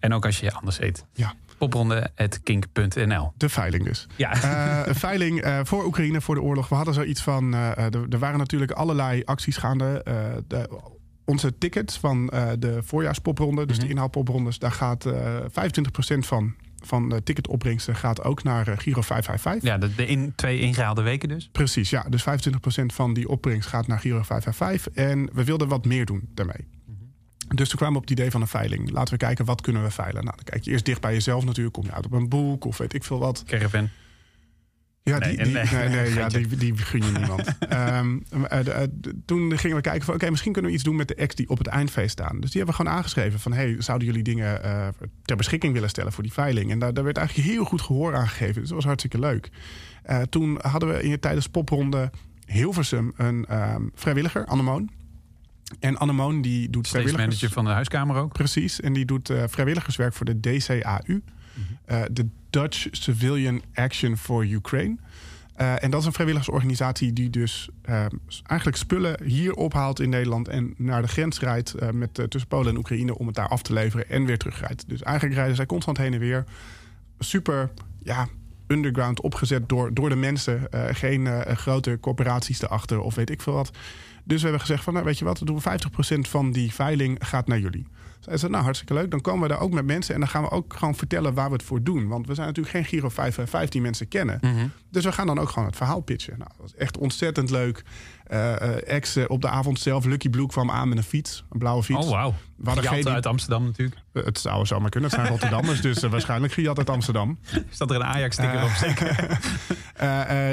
En 0.00 0.12
ook 0.14 0.24
als 0.26 0.38
je 0.40 0.44
je 0.44 0.52
anders 0.52 0.78
heet. 0.78 1.04
Ja. 1.12 1.32
Popronde.kink.nl 1.60 3.32
De 3.36 3.48
veiling 3.48 3.84
dus. 3.84 4.06
Ja. 4.16 4.32
Eh, 4.42 4.86
een 4.88 4.94
veiling 4.94 5.40
eh, 5.40 5.60
voor 5.62 5.84
Oekraïne, 5.84 6.20
voor 6.20 6.34
de 6.34 6.42
oorlog. 6.42 6.68
We 6.68 6.74
hadden 6.74 6.94
zoiets 6.94 7.22
van... 7.22 7.54
eh, 7.54 7.78
er, 7.78 8.06
er 8.10 8.18
waren 8.18 8.38
natuurlijk 8.38 8.70
allerlei 8.70 9.22
acties 9.24 9.56
gaande. 9.56 10.02
De, 10.46 10.80
onze 11.24 11.58
tickets 11.58 11.98
van 11.98 12.26
de 12.58 12.78
voorjaarspopronde, 12.84 13.66
dus 13.66 13.76
Mhm. 13.76 13.84
de 13.86 13.92
inhaalpoprondes... 13.92 14.58
daar 14.58 14.72
gaat 14.72 15.06
eh 15.06 15.36
25% 16.14 16.26
van 16.26 16.54
van 16.84 17.08
de 17.08 17.22
ticketopbrengsten 17.22 17.96
gaat 17.96 18.24
ook 18.24 18.42
naar 18.42 18.64
Giro 18.66 19.00
555. 19.00 19.62
Ja, 19.70 19.78
de, 19.78 19.94
de 19.94 20.06
in, 20.06 20.32
twee 20.36 20.58
ingehaalde 20.60 21.02
weken 21.02 21.28
dus. 21.28 21.48
Precies, 21.52 21.90
ja. 21.90 22.04
Dus 22.08 22.22
25% 22.22 22.26
van 22.86 23.14
die 23.14 23.28
opbrengst 23.28 23.68
gaat 23.68 23.86
naar 23.86 23.98
Giro 23.98 24.22
555. 24.22 25.04
En 25.04 25.28
we 25.32 25.44
wilden 25.44 25.68
wat 25.68 25.84
meer 25.84 26.04
doen 26.06 26.28
daarmee. 26.34 26.66
Dus 27.54 27.68
toen 27.68 27.78
kwamen 27.78 27.94
we 27.94 28.02
op 28.02 28.08
het 28.08 28.18
idee 28.18 28.30
van 28.30 28.40
een 28.40 28.46
veiling. 28.46 28.90
Laten 28.90 29.12
we 29.12 29.18
kijken, 29.18 29.44
wat 29.44 29.60
kunnen 29.60 29.82
we 29.82 29.90
veilen? 29.90 30.24
Nou, 30.24 30.36
dan 30.36 30.44
kijk 30.44 30.64
je 30.64 30.70
eerst 30.70 30.84
dicht 30.84 31.00
bij 31.00 31.12
jezelf 31.12 31.44
natuurlijk. 31.44 31.74
Kom 31.74 31.84
je 31.84 31.92
uit 31.92 32.06
op 32.06 32.12
een 32.12 32.28
boek 32.28 32.64
of 32.64 32.78
weet 32.78 32.94
ik 32.94 33.04
veel 33.04 33.18
wat. 33.18 33.42
Caravan. 33.46 33.88
Ja, 35.02 35.18
Nee, 35.18 35.36
die, 35.36 35.44
die, 35.44 35.52
nee, 35.52 35.64
nee, 35.64 35.88
nee, 35.88 36.14
ja, 36.14 36.28
die, 36.28 36.46
die 36.56 36.76
gun 36.76 37.02
je 37.04 37.18
niemand. 37.18 37.42
Ehm, 37.68 38.18
eh, 38.48 38.82
eh, 38.82 38.88
toen 39.26 39.58
gingen 39.58 39.76
we 39.76 39.82
kijken 39.82 40.04
van... 40.04 40.14
oké, 40.14 40.30
misschien 40.30 40.52
kunnen 40.52 40.70
we 40.70 40.76
iets 40.76 40.86
doen 40.86 40.96
met 40.96 41.08
de 41.08 41.16
acts 41.16 41.34
die 41.34 41.48
op 41.48 41.58
het 41.58 41.66
eindfeest 41.66 42.10
staan. 42.10 42.40
Dus 42.40 42.50
die 42.50 42.62
hebben 42.62 42.76
we 42.76 42.82
gewoon 42.82 42.98
aangeschreven 42.98 43.40
van... 43.40 43.52
hey, 43.52 43.76
zouden 43.78 44.06
jullie 44.06 44.22
dingen 44.22 44.62
eh, 44.62 44.88
ter 45.24 45.36
beschikking 45.36 45.72
willen 45.72 45.88
stellen 45.88 46.12
voor 46.12 46.22
die 46.22 46.32
veiling? 46.32 46.70
En 46.70 46.78
daar, 46.78 46.94
daar 46.94 47.04
werd 47.04 47.16
eigenlijk 47.16 47.48
heel 47.48 47.64
goed 47.64 47.82
gehoor 47.82 48.14
aan 48.14 48.28
gegeven. 48.28 48.54
Dus 48.54 48.64
dat 48.64 48.76
was 48.76 48.84
hartstikke 48.84 49.18
leuk. 49.18 49.50
Toen 50.28 50.58
hadden 50.62 50.88
we 50.88 51.02
in, 51.02 51.20
tijdens 51.20 51.46
popronde 51.46 52.10
Hilversum 52.46 53.12
een 53.16 53.44
ehm, 53.46 53.82
vrijwilliger, 53.94 54.46
Annemoon. 54.46 54.90
En 55.78 55.96
Annemoon 55.96 56.42
die 56.42 56.70
doet 56.70 56.86
Steeds 56.86 57.12
manager 57.12 57.50
van 57.50 57.64
de 57.64 57.70
huiskamer 57.70 58.16
ook. 58.16 58.32
Precies, 58.32 58.80
en 58.80 58.92
die 58.92 59.04
doet 59.04 59.30
eh, 59.30 59.42
vrijwilligerswerk 59.46 60.14
voor 60.14 60.26
de 60.26 60.40
DCAU, 60.40 61.22
eh, 61.84 62.02
de 62.12 62.26
Dutch 62.50 62.86
Civilian 62.90 63.62
Action 63.74 64.16
for 64.16 64.46
Ukraine. 64.46 64.96
Eh, 65.54 65.82
en 65.82 65.90
dat 65.90 66.00
is 66.00 66.06
een 66.06 66.12
vrijwilligersorganisatie 66.12 67.12
die 67.12 67.30
dus 67.30 67.68
eh, 67.82 68.06
eigenlijk 68.46 68.76
spullen 68.76 69.24
hier 69.24 69.54
ophaalt 69.54 70.00
in 70.00 70.08
Nederland 70.08 70.48
en 70.48 70.74
naar 70.76 71.02
de 71.02 71.08
grens 71.08 71.40
rijdt 71.40 71.92
met, 71.92 72.14
tussen 72.28 72.48
Polen 72.48 72.68
en 72.68 72.76
Oekraïne 72.76 73.18
om 73.18 73.26
het 73.26 73.34
daar 73.34 73.48
af 73.48 73.62
te 73.62 73.72
leveren 73.72 74.08
en 74.08 74.24
weer 74.24 74.38
terugrijdt. 74.38 74.88
Dus 74.88 75.02
eigenlijk 75.02 75.36
rijden 75.36 75.56
zij 75.56 75.66
constant 75.66 75.96
heen 75.96 76.12
en 76.12 76.18
weer. 76.18 76.44
Super, 77.18 77.70
ja, 78.02 78.28
underground 78.66 79.20
opgezet 79.20 79.68
door, 79.68 79.94
door 79.94 80.08
de 80.08 80.16
mensen. 80.16 80.68
Geen 80.90 81.28
grote 81.56 81.98
corporaties 82.00 82.62
erachter 82.62 83.00
of 83.00 83.14
weet 83.14 83.30
ik 83.30 83.40
veel 83.40 83.52
wat. 83.52 83.70
Dus 84.24 84.36
we 84.36 84.42
hebben 84.42 84.60
gezegd 84.60 84.84
van, 84.84 84.92
nou 84.92 85.04
weet 85.04 85.18
je 85.18 85.24
wat, 85.24 85.38
we 85.38 85.44
doen 85.44 85.60
50% 85.60 86.20
van 86.20 86.52
die 86.52 86.72
veiling 86.72 87.18
gaat 87.20 87.46
naar 87.46 87.58
jullie. 87.58 87.86
Zij 88.20 88.36
zei, 88.36 88.50
nou 88.52 88.64
hartstikke 88.64 88.94
leuk, 88.94 89.10
dan 89.10 89.20
komen 89.20 89.42
we 89.42 89.48
daar 89.48 89.60
ook 89.60 89.72
met 89.72 89.84
mensen... 89.84 90.14
en 90.14 90.20
dan 90.20 90.28
gaan 90.28 90.42
we 90.42 90.50
ook 90.50 90.74
gewoon 90.76 90.94
vertellen 90.94 91.34
waar 91.34 91.46
we 91.46 91.52
het 91.52 91.62
voor 91.62 91.82
doen. 91.82 92.08
Want 92.08 92.26
we 92.26 92.34
zijn 92.34 92.46
natuurlijk 92.46 92.76
geen 92.76 92.84
Giro 92.84 93.08
555 93.08 93.70
die 93.70 93.80
mensen 93.80 94.08
kennen. 94.08 94.38
Mhm. 94.40 94.66
Dus 94.90 95.04
we 95.04 95.12
gaan 95.12 95.26
dan 95.26 95.38
ook 95.38 95.48
gewoon 95.48 95.68
het 95.68 95.76
verhaal 95.76 96.00
pitchen. 96.00 96.38
Nou, 96.38 96.50
dat 96.50 96.60
was 96.60 96.74
echt 96.74 96.98
ontzettend 96.98 97.50
leuk. 97.50 97.84
Eh 98.30 98.60
eh, 98.60 98.94
ex 98.96 99.16
eh, 99.16 99.24
op 99.28 99.40
de 99.40 99.48
avond 99.48 99.80
zelf, 99.80 100.04
Lucky 100.04 100.28
Blue 100.28 100.46
kwam 100.46 100.70
aan 100.70 100.88
met 100.88 100.98
een 100.98 101.04
fiets. 101.04 101.44
Een 101.50 101.58
blauwe 101.58 101.82
fiets. 101.82 102.06
Oh, 102.06 102.10
wauw. 102.10 102.34
Gejat 102.64 103.06
uit 103.06 103.26
Amsterdam 103.26 103.64
natuurlijk. 103.64 104.00
Het 104.12 104.38
zou 104.38 104.66
zomaar 104.66 104.90
kunnen, 104.90 105.10
het 105.10 105.18
zijn 105.18 105.30
Rotterdammers... 105.34 105.80
dus 105.80 106.02
waarschijnlijk 106.02 106.52
gejat 106.52 106.78
uit 106.78 106.90
Amsterdam. 106.90 107.38
Staat 107.70 107.90
er 107.90 107.96
een 107.96 108.04
Ajax-sticker 108.04 108.62
op 108.62 108.70
zeker? 108.70 109.16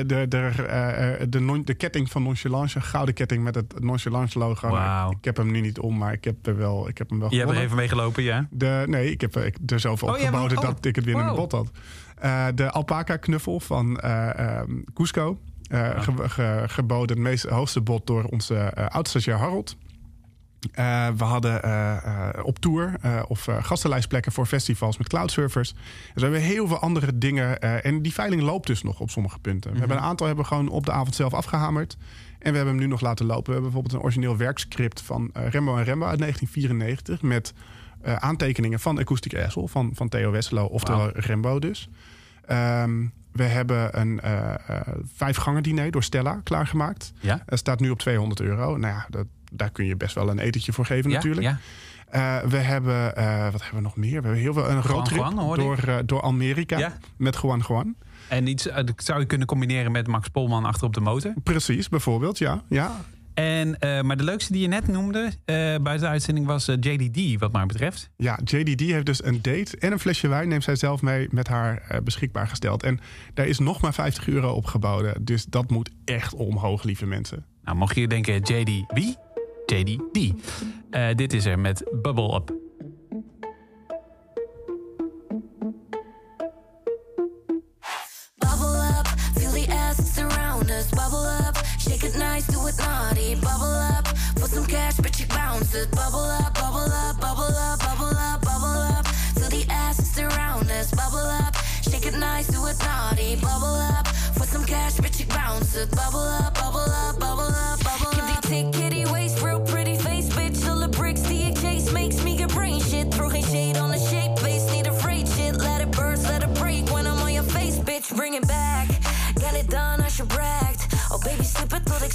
De, 0.08 0.26
de, 0.28 1.26
de, 1.30 1.40
non- 1.40 1.66
de 1.66 1.74
ketting 1.74 2.12
van 2.12 2.24
Nonchalance, 2.24 2.78
een 2.78 2.84
gouden 2.84 3.14
ketting 3.14 3.44
met 3.44 3.56
het 3.56 3.80
Nonchalance 3.80 4.40
logo. 4.40 4.68
Ik 5.10 5.26
heb 5.26 5.38
hem 5.38 5.52
nu 5.52 5.62
niet 5.62 5.80
om, 5.80 5.98
maar 5.98 6.14
ik 6.14 6.24
heb, 6.24 6.48
er 6.48 6.58
wel, 6.58 6.88
ik 6.88 6.98
heb 6.98 7.10
hem 7.10 7.20
wel 7.20 7.32
Je 7.32 7.40
hebt 7.40 7.52
er 7.52 7.58
even 7.58 7.76
mee 7.76 7.88
gelopen, 7.88 8.24
ja? 8.24 8.48
De, 8.52 8.84
nee, 8.88 9.12
ik 9.12 9.22
heb 9.22 9.36
er- 9.36 9.54
er 9.66 9.80
zoveel 9.80 10.08
Oh, 10.08 10.14
opgeboden 10.14 10.58
oh, 10.58 10.64
dat 10.64 10.86
ik 10.86 10.96
het 10.96 11.06
weer 11.06 11.16
in 11.16 11.26
de 11.26 11.28
wow. 11.28 11.38
bot 11.38 11.52
had. 11.52 11.72
De 12.56 12.72
alpaca 12.72 13.18
knuffel 13.18 13.60
van 13.60 14.00
eh 14.00 14.40
ehm, 14.40 14.72
Cusco. 14.94 15.40
Eh, 15.70 16.02
ge- 16.02 16.30
ge- 16.30 16.64
geboden 16.68 17.16
het 17.16 17.26
meest, 17.26 17.44
hoogste 17.46 17.82
bod 17.82 18.08
door 18.08 18.24
onze 18.24 18.56
eh 18.56 18.88
oud-stagiair 18.88 19.38
Harold. 19.38 19.76
Eh, 20.72 21.08
we 21.18 21.24
hadden 21.24 22.46
op 22.46 22.60
tour 22.60 22.94
of 23.28 23.48
gastenlijstplekken 23.60 24.32
voor 24.32 24.46
festivals 24.46 24.98
met 24.98 25.08
cloudsurfers. 25.10 25.74
Dus 25.74 25.82
we 26.14 26.22
hebben 26.22 26.42
heel 26.42 26.68
veel 26.68 26.80
andere 26.80 27.18
dingen. 27.18 27.60
en 27.84 28.02
die 28.02 28.14
veiling 28.14 28.42
loopt 28.42 28.68
dus 28.68 28.84
nog 28.84 29.00
op 29.00 29.10
sommige 29.10 29.40
punten. 29.40 29.72
We 29.74 29.80
hebben 29.80 29.98
een 29.98 30.04
aantal 30.04 30.28
hebben 30.28 30.44
we 30.46 30.50
gewoon 30.52 30.70
op 30.70 30.86
de 30.86 30.92
avond 30.92 31.16
zelf 31.16 31.34
afgehamerd. 31.34 31.98
En 32.40 32.52
we 32.52 32.58
hebben 32.58 32.68
hem 32.76 32.84
nu 32.84 32.88
nog 32.90 33.02
laten 33.02 33.26
lopen. 33.26 33.44
We 33.46 33.52
hebben 33.52 33.72
bijvoorbeeld 33.72 33.94
een 33.94 34.02
origineel 34.02 34.38
werkscript 34.38 35.02
van 35.02 35.30
Rembo 35.34 35.78
en 35.78 35.84
Rembo 35.84 36.06
uit 36.06 36.20
1994. 36.20 37.22
Met 37.22 37.54
aantekeningen 38.04 38.80
van 38.80 39.00
Acoustic 39.00 39.36
Asshole 39.36 39.68
van, 39.68 39.92
van 39.94 40.10
Theo 40.10 40.32
Wesselo, 40.32 40.66
oftewel. 40.66 41.10
Rembo 41.14 41.60
dus. 41.60 41.90
Ehm, 42.46 43.06
we 43.38 43.44
hebben 43.44 44.00
een 44.00 44.20
eh 44.20 44.54
eh 44.68 44.82
vijfgangen 45.14 45.64
diner 45.64 45.92
door 45.92 46.04
Stella 46.04 46.40
klaargemaakt. 46.44 47.14
Ja? 47.20 47.44
Het 47.46 47.60
staat 47.60 47.80
nu 47.80 47.90
op 47.90 48.00
200 48.00 48.40
euro. 48.42 48.78
Nou 48.78 48.94
ja, 48.94 49.06
dat, 49.10 49.26
daar 49.52 49.70
kun 49.72 49.86
je 49.86 49.96
best 49.96 50.16
wel 50.16 50.30
een 50.30 50.40
etentje 50.40 50.74
voor 50.74 50.86
geven 50.86 51.10
Ja, 51.10 51.16
natuurlijk. 51.16 51.46
ja. 51.46 51.58
Eh, 52.10 52.50
we 52.50 52.58
hebben, 52.58 53.04
wat 53.52 53.62
hebben 53.62 53.76
we 53.76 53.82
nog 53.82 53.96
meer? 53.96 54.10
We 54.22 54.28
hebben 54.28 54.36
heel 54.42 54.54
veel 54.54 54.70
een 54.70 54.82
roadtrip 54.82 55.20
Juan, 55.20 55.56
door, 55.56 56.02
door 56.06 56.22
Amerika 56.22 56.78
Ja. 56.78 56.98
met 57.18 57.38
Juan 57.42 57.64
Juan. 57.68 57.96
En 58.28 58.48
iets 58.48 58.64
dat 58.64 58.92
zou 58.98 59.20
je 59.20 59.26
kunnen 59.26 59.48
combineren 59.48 59.92
met 59.92 60.08
Max 60.08 60.28
Polman 60.28 60.66
achter 60.66 60.88
op 60.88 60.94
de 60.94 61.00
motor. 61.00 61.34
Precies, 61.44 61.90
bijvoorbeeld, 61.90 62.38
ja. 62.38 62.62
ja. 62.68 62.92
En, 63.38 63.80
eh, 63.80 64.02
maar 64.02 64.18
de 64.18 64.24
leukste 64.24 64.52
die 64.52 64.62
je 64.62 64.68
net 64.68 64.88
noemde 64.88 65.32
eh, 65.46 65.56
buiten 65.56 66.00
de 66.00 66.08
uitzending 66.08 66.46
was 66.46 66.68
eh, 66.68 66.76
JDD, 66.80 67.40
wat 67.40 67.52
mij 67.52 67.66
betreft. 67.66 68.10
Ja, 68.16 68.40
JDD 68.44 68.80
heeft 68.80 69.06
dus 69.06 69.24
een 69.24 69.42
date 69.42 69.78
en 69.78 69.92
een 69.92 70.00
flesje 70.00 70.28
wijn 70.28 70.48
neemt 70.48 70.64
zij 70.64 70.76
zelf 70.76 71.02
mee 71.02 71.28
met 71.32 71.48
haar 71.48 72.00
beschikbaar 72.04 72.48
gesteld. 72.48 72.84
En 72.84 73.00
daar 73.34 73.48
is 73.48 73.60
nog 73.60 73.82
maar 73.82 73.94
50 73.94 74.28
euro 74.28 74.52
op 74.52 74.66
geboden. 74.66 75.26
Dus 75.26 75.46
dat 75.46 75.70
moet 75.70 75.90
echt 76.06 76.34
omhoog, 76.34 76.84
lieve 76.84 77.06
mensen. 77.06 77.46
Nou, 77.64 77.78
mocht 77.78 77.96
je 77.96 78.08
denken, 78.08 78.34
JD 78.34 78.86
wie? 78.88 79.16
JDD. 79.66 80.34
Dit 81.18 81.34
is 81.34 81.46
er 81.46 81.60
met 81.60 81.84
Bubble 82.02 82.36
Up. 82.36 82.67
It 92.08 92.18
nice, 92.18 92.48
do 92.48 92.66
it 92.68 92.78
naughty. 92.78 93.36
Bubble 93.36 93.76
up, 93.96 94.06
put 94.36 94.50
some 94.50 94.66
cash, 94.66 94.98
bitch, 94.98 95.20
you 95.20 95.28
bounce 95.28 95.74
it. 95.76 95.92
Bubble 95.92 96.20
up, 96.20 96.54
bubble 96.54 96.92
up, 96.92 97.20
bubble 97.20 97.44
up, 97.44 97.80
bubble 97.80 98.16
up, 98.16 98.42
bubble 98.42 98.82
up. 98.96 99.08
Feel 99.36 99.50
the 99.50 99.66
assets 99.70 100.18
around 100.20 100.70
us. 100.72 100.92
Bubble 100.92 101.28
up, 101.44 101.56
shake 101.82 102.06
it 102.06 102.18
nice, 102.18 102.48
do 102.48 102.66
it 102.66 102.78
naughty. 102.80 103.36
Bubble 103.36 103.78
up, 103.94 104.06
put 104.36 104.48
some 104.48 104.66
cash, 104.66 104.98
bitch, 104.98 105.20
you 105.20 105.26
bounce 105.28 105.76
it. 105.76 105.90
Bubble 105.92 106.20
up, 106.20 106.54
bubble 106.56 106.80
up, 106.80 107.20
bubble 107.20 107.44
up, 107.44 107.84
bubble 107.84 108.08
up. 108.08 108.16
Give 108.16 108.28
the 108.28 108.48
tick, 108.48 108.72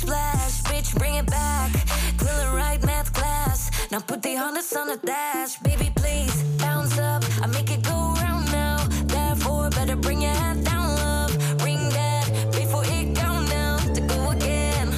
splash. 0.03 0.63
Bitch, 0.71 0.95
bring 0.99 1.15
it 1.15 1.27
back. 1.27 1.71
Een 2.19 2.55
ride 2.55 2.87
met 2.87 3.11
class. 3.11 3.69
Now 3.91 4.01
put 4.01 4.23
the 4.23 4.35
harness 4.37 4.75
on 4.77 4.87
the 4.87 4.99
dash. 5.05 5.59
Baby, 5.63 5.91
please, 5.95 6.37
bounce 6.57 6.99
up. 6.99 7.23
I 7.43 7.47
make 7.47 7.71
it 7.71 7.83
go 7.83 7.99
round 8.23 8.51
now. 8.51 8.79
Therefore, 9.07 9.69
better 9.71 9.97
bring 9.97 10.23
your 10.23 10.35
head 10.43 10.65
down, 10.65 10.89
love. 11.05 11.33
Ring 11.65 11.89
that 11.91 12.25
before 12.53 12.85
it 12.87 13.15
count 13.15 13.49
down 13.51 13.79
to 13.95 14.01
go 14.13 14.31
again. 14.31 14.89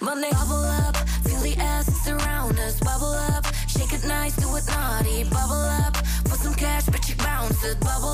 Monday, 0.00 0.30
bubble 0.38 0.64
up, 0.84 0.96
feel 1.24 1.40
the 1.40 1.56
assets 1.58 2.08
around 2.08 2.58
us. 2.58 2.78
Bubble 2.80 3.16
up, 3.34 3.44
shake 3.66 3.92
it 3.92 4.04
nice, 4.04 4.36
do 4.36 4.48
it 4.56 4.66
naughty. 4.66 5.24
Bubble 5.24 5.66
up, 5.82 5.94
put 6.28 6.38
some 6.44 6.54
cash, 6.54 6.86
bitch, 6.86 7.08
you 7.08 7.16
bounce 7.16 7.64
it. 7.64 7.80
Bubble 7.80 8.05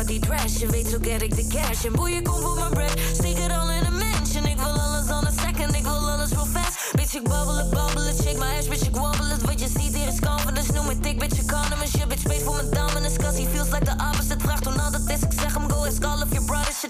uit 0.00 0.08
die 0.08 0.20
dress, 0.20 0.58
je 0.58 0.66
weet 0.66 0.88
zo 0.88 0.98
get 1.00 1.22
ik 1.22 1.36
de 1.36 1.46
cash. 1.46 1.84
En 1.84 1.92
boeien, 1.92 2.22
kom 2.22 2.40
voor 2.40 2.54
mijn 2.54 2.70
bread, 2.70 2.98
steek 3.12 3.38
het 3.38 3.52
al 3.52 3.70
in 3.70 3.84
een 3.84 3.98
mansion. 3.98 4.46
Ik 4.46 4.56
wil 4.56 4.80
alles 4.80 5.10
on 5.10 5.26
a 5.26 5.32
second, 5.44 5.74
ik 5.76 5.82
wil 5.82 6.10
alles 6.10 6.30
real 6.30 6.46
fast. 6.46 6.92
Bitch, 6.92 7.14
ik 7.14 7.28
babbel 7.28 7.56
het, 7.56 7.70
babbel 7.70 8.04
het, 8.04 8.16
shake 8.22 8.38
my 8.38 8.56
ass, 8.58 8.68
bitch, 8.68 8.86
ik 8.86 8.96
wobble 8.96 9.28
het. 9.28 9.42
Wat 9.42 9.60
je 9.60 9.68
ziet 9.68 9.94
hier 9.94 10.08
is 10.08 10.20
confidence, 10.20 10.72
noem 10.72 10.86
me 10.86 11.00
dik, 11.00 11.18
bitch, 11.18 11.40
ik 11.40 11.46
kan 11.46 11.64
hem. 11.64 11.86
Shit, 11.88 12.08
bitch, 12.08 12.20
space 12.20 12.44
voor 12.44 12.54
mijn 12.54 12.70
dominance, 12.70 13.16
cause 13.18 13.42
he 13.42 13.48
feels 13.48 13.70
like 13.70 13.84
the 13.84 13.96
opposite. 14.08 14.38
Vraag 14.38 14.60
toen 14.60 14.80
al 14.80 14.90
dat 14.90 15.08
is, 15.08 15.20
ik 15.20 15.32
zeg 15.40 15.54
hem, 15.54 15.70
go 15.70 15.84
ask 15.84 16.04
all 16.04 16.22
of 16.22 16.30
your 16.30 16.44
brothers, 16.44 16.84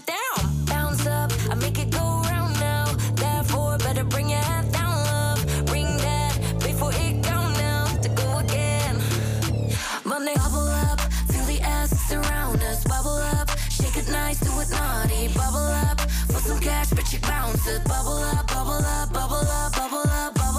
Bubble 15.29 15.69
up, 15.89 15.99
put 16.29 16.43
some 16.43 16.61
cash, 16.61 16.91
bitch, 16.91 17.13
you 17.13 17.21
bounce 17.21 17.67
it. 17.67 17.85
Bubble 17.85 18.23
up, 18.33 18.47
bubble 18.47 18.85
up, 18.85 19.13
bubble 19.13 19.37
up, 19.37 19.73
bubble 19.73 20.09
up, 20.09 20.35
bubble 20.35 20.51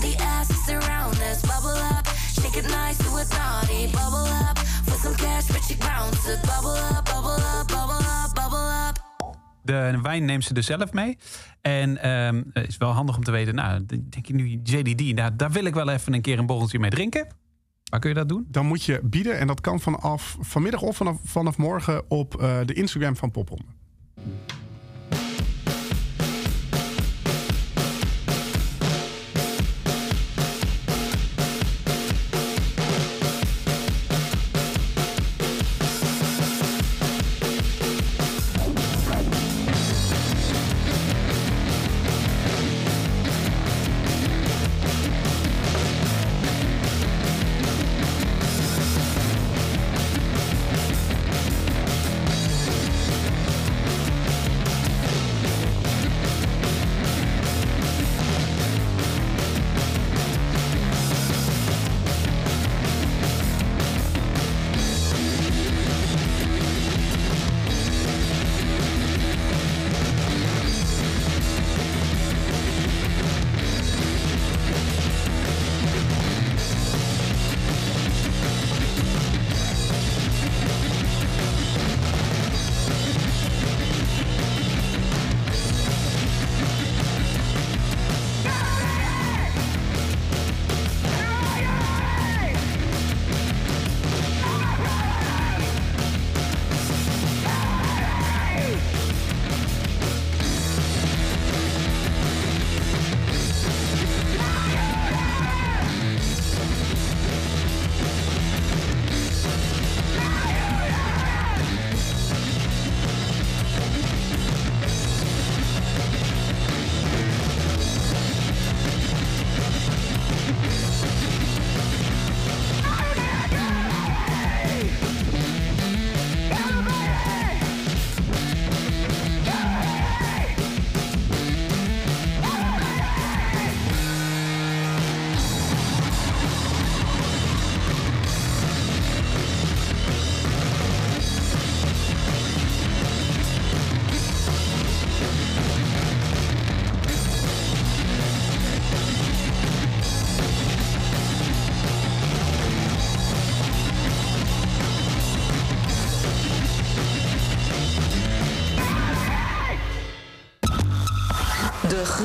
the 0.00 0.16
assets 0.22 0.68
around 0.68 1.16
us. 1.30 1.40
Bubble 1.42 1.78
up, 1.94 2.06
shake 2.32 2.56
it 2.56 2.68
nice, 2.68 2.98
do 2.98 3.18
it 3.18 3.28
naughty. 3.28 3.86
Bubble 3.92 4.26
up, 4.46 4.56
put 4.86 4.98
some 5.02 5.14
cash. 5.14 5.46
but 5.46 5.68
you 5.68 5.76
bounce 5.76 6.26
it. 6.32 6.40
Bubble 6.42 6.78
up, 6.94 7.04
bubble 7.04 7.42
up, 7.54 7.66
bubble 7.68 8.04
up, 8.16 8.34
bubble 8.34 8.68
up. 8.88 8.96
De 9.62 9.98
wijn 10.02 10.24
neemt 10.24 10.44
ze 10.44 10.54
dus 10.54 10.66
zelf 10.66 10.92
mee. 10.92 11.18
En 11.60 11.98
het 12.52 12.68
is 12.68 12.76
wel 12.76 12.90
handig 12.90 13.16
om 13.16 13.24
te 13.24 13.30
weten, 13.30 13.54
nou, 13.54 13.86
denk 13.86 14.26
je 14.26 14.34
nu 14.34 14.60
JDD, 14.62 15.14
nou, 15.14 15.36
daar 15.36 15.50
wil 15.50 15.64
ik 15.64 15.74
wel 15.74 15.88
even 15.88 16.14
een 16.14 16.20
keer 16.20 16.38
een 16.38 16.46
borreltje 16.46 16.78
mee 16.78 16.90
drinken. 16.90 17.26
Kun 17.88 18.08
je 18.08 18.14
dat 18.14 18.28
doen? 18.28 18.46
Dan 18.48 18.66
moet 18.66 18.84
je 18.84 19.00
bieden 19.02 19.38
en 19.38 19.46
dat 19.46 19.60
kan 19.60 19.80
vanaf 19.80 20.36
vanmiddag 20.40 20.82
of 20.82 20.96
vanaf, 20.96 21.18
vanaf 21.24 21.56
morgen 21.56 22.10
op 22.10 22.40
eh, 22.40 22.58
de 22.64 22.72
Instagram 22.72 23.16
van 23.16 23.30
Popronde. 23.30 23.64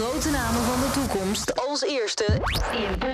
Grote 0.03 0.29
namen 0.29 0.61
van 0.61 0.79
de 0.79 0.91
toekomst. 0.93 1.67
Als 1.67 1.81
eerste. 1.81 2.25
In 2.71 3.12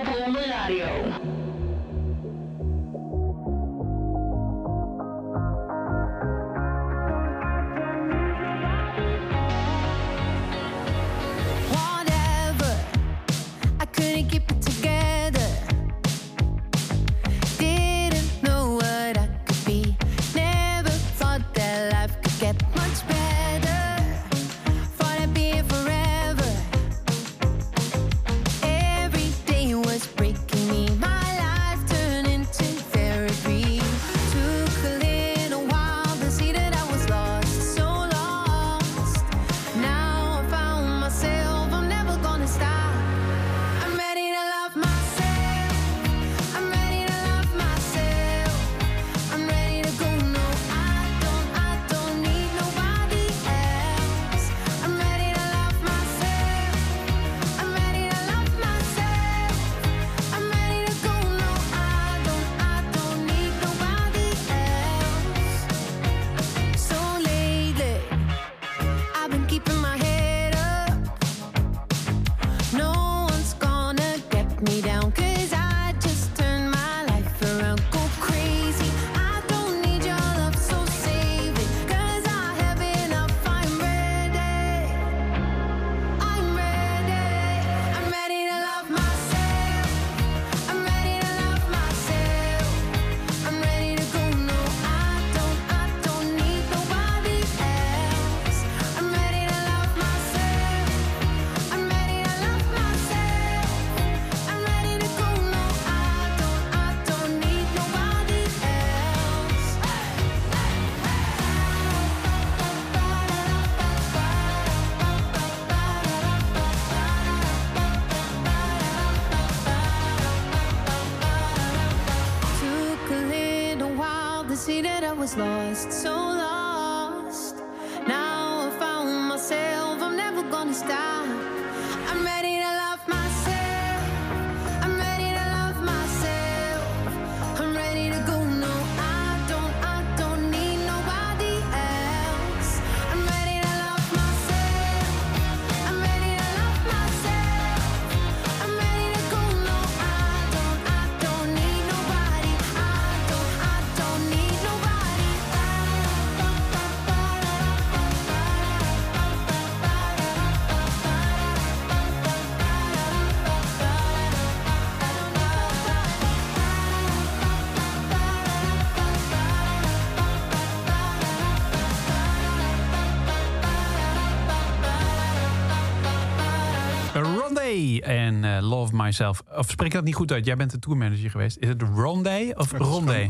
Ronday 177.80 178.00
en 178.00 178.44
eh, 178.44 178.62
Love 178.68 178.96
Myself. 178.96 179.42
Of 179.56 179.70
spreek 179.70 179.86
ik 179.88 179.94
dat 179.94 180.04
niet 180.04 180.14
goed 180.14 180.32
uit? 180.32 180.44
Jij 180.46 180.56
bent 180.56 180.70
de 180.70 180.78
tourmanager 180.78 181.30
geweest. 181.30 181.56
Is 181.60 181.68
het 181.68 181.82
Ronday 181.82 182.52
of 182.54 182.68
gewoon 182.70 182.86
Rondé. 182.86 183.26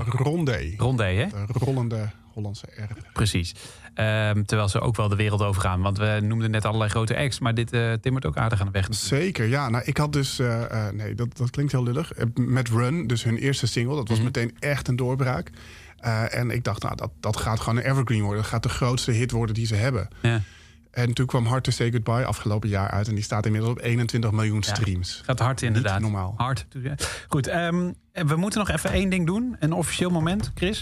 Rondé, 0.76 1.04
hè? 1.04 1.26
De 1.28 1.58
rollende 1.64 2.10
Hollandse 2.32 2.66
R. 2.76 2.96
Precies. 3.12 3.54
Ehm, 3.94 4.42
terwijl 4.44 4.68
ze 4.68 4.80
ook 4.80 4.96
wel 4.96 5.08
de 5.08 5.16
wereld 5.16 5.42
overgaan. 5.42 5.80
Want 5.80 5.98
we 5.98 6.18
noemden 6.22 6.50
net 6.50 6.64
allerlei 6.64 6.90
grote 6.90 7.16
acts. 7.16 7.38
Maar 7.38 7.54
dit 7.54 7.72
eh 7.72 7.92
timmert 7.92 8.26
ook 8.26 8.36
aardig 8.36 8.60
aan 8.60 8.66
de 8.66 8.72
weg. 8.72 8.86
Zeker, 8.90 9.46
ja. 9.46 9.68
Nou, 9.68 9.84
ik 9.86 9.96
had 9.96 10.12
dus... 10.12 10.38
eh, 10.38 10.88
nee, 10.88 11.14
dat, 11.14 11.36
dat 11.36 11.50
klinkt 11.50 11.72
heel 11.72 11.82
lullig. 11.82 12.12
Met 12.34 12.68
Run, 12.68 13.06
dus 13.06 13.22
hun 13.24 13.36
eerste 13.36 13.66
single. 13.66 13.94
Dat 13.96 14.08
was 14.08 14.16
Mhm. 14.16 14.26
meteen 14.26 14.56
echt 14.58 14.88
een 14.88 14.96
doorbraak. 14.96 15.50
En 16.30 16.50
ik 16.50 16.64
dacht, 16.64 16.82
nou, 16.82 16.96
dat, 16.96 17.10
dat 17.20 17.36
gaat 17.36 17.60
gewoon 17.60 17.76
een 17.78 17.90
evergreen 17.90 18.20
worden. 18.22 18.40
Dat 18.42 18.50
gaat 18.50 18.62
de 18.62 18.68
grootste 18.68 19.10
hit 19.10 19.30
worden 19.30 19.54
die 19.54 19.66
ze 19.66 19.74
hebben. 19.74 20.08
Ja. 20.22 20.40
En 20.90 21.14
toen 21.14 21.26
kwam 21.26 21.46
Hard 21.46 21.64
to 21.64 21.70
Say 21.70 21.90
Goodbye 21.90 22.24
afgelopen 22.24 22.68
jaar 22.68 22.90
uit. 22.90 23.08
En 23.08 23.14
die 23.14 23.24
staat 23.24 23.46
inmiddels 23.46 23.72
op 23.72 23.80
21 23.80 24.30
miljoen 24.30 24.62
streams. 24.62 25.20
Gaat 25.24 25.38
hard 25.38 25.62
inderdaad. 25.62 26.00
normaal. 26.00 26.34
Hard. 26.36 26.66
Goed, 27.28 27.46
ehm, 27.46 27.92
we 28.12 28.36
moeten 28.36 28.58
nog 28.58 28.70
even 28.70 28.90
één 28.90 29.10
ding 29.10 29.26
doen. 29.26 29.56
Een 29.58 29.72
officieel 29.72 30.10
moment, 30.10 30.50
Chris. 30.54 30.80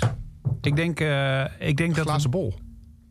Ik 0.60 0.76
denk, 0.76 1.00
eh, 1.00 1.44
ik 1.58 1.76
denk 1.76 1.94
dat... 1.94 2.06
Glazen 2.06 2.30
bol. 2.30 2.54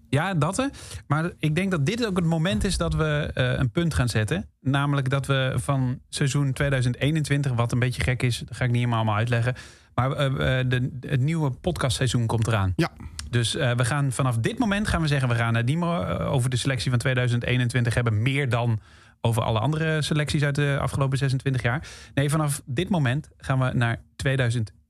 Ja, 0.09 0.33
dat 0.33 0.57
hè. 0.57 0.65
Maar 1.07 1.31
ik 1.39 1.55
denk 1.55 1.71
dat 1.71 1.85
dit 1.85 2.05
ook 2.05 2.15
het 2.15 2.25
moment 2.25 2.63
is 2.63 2.77
dat 2.77 2.93
we 2.93 3.31
eh, 3.33 3.53
een 3.59 3.71
punt 3.71 3.93
gaan 3.93 4.09
zetten. 4.09 4.49
Namelijk 4.61 5.09
dat 5.09 5.25
we 5.25 5.53
van 5.55 5.99
seizoen 6.09 6.53
2021, 6.53 7.53
wat 7.53 7.71
een 7.71 7.79
beetje 7.79 8.01
gek 8.01 8.23
is, 8.23 8.37
dat 8.45 8.57
ga 8.57 8.63
ik 8.63 8.71
niet 8.71 8.85
helemaal 8.85 9.15
uitleggen. 9.15 9.55
Maar 9.97 10.11
eh, 10.11 10.59
eh, 10.59 10.69
de, 10.69 10.97
het 11.07 11.19
nieuwe 11.19 11.51
podcastseizoen 11.51 12.25
komt 12.25 12.47
eraan. 12.47 12.73
Ja, 12.75 12.89
Dus 13.29 13.55
eh, 13.55 13.71
we 13.71 13.85
gaan 13.85 14.11
vanaf 14.11 14.37
dit 14.37 14.59
moment 14.59 14.87
gaan 14.87 15.01
we 15.01 15.07
zeggen, 15.07 15.29
we 15.29 15.35
gaan 15.35 15.55
het 15.55 15.65
niet 15.65 15.77
meer 15.77 16.19
over 16.19 16.49
de 16.49 16.55
selectie 16.55 16.89
van 16.89 16.99
2021 16.99 17.93
hebben, 17.93 18.21
meer 18.21 18.49
dan 18.49 18.79
over 19.21 19.41
alle 19.43 19.59
andere 19.59 20.01
selecties 20.01 20.43
uit 20.43 20.55
de 20.55 20.77
afgelopen 20.81 21.17
26 21.17 21.61
jaar. 21.61 21.87
Nee, 22.13 22.29
vanaf 22.29 22.61
dit 22.65 22.89
moment 22.89 23.29
gaan 23.37 23.59
we 23.59 23.71
naar 23.73 24.01
2022 24.15 24.86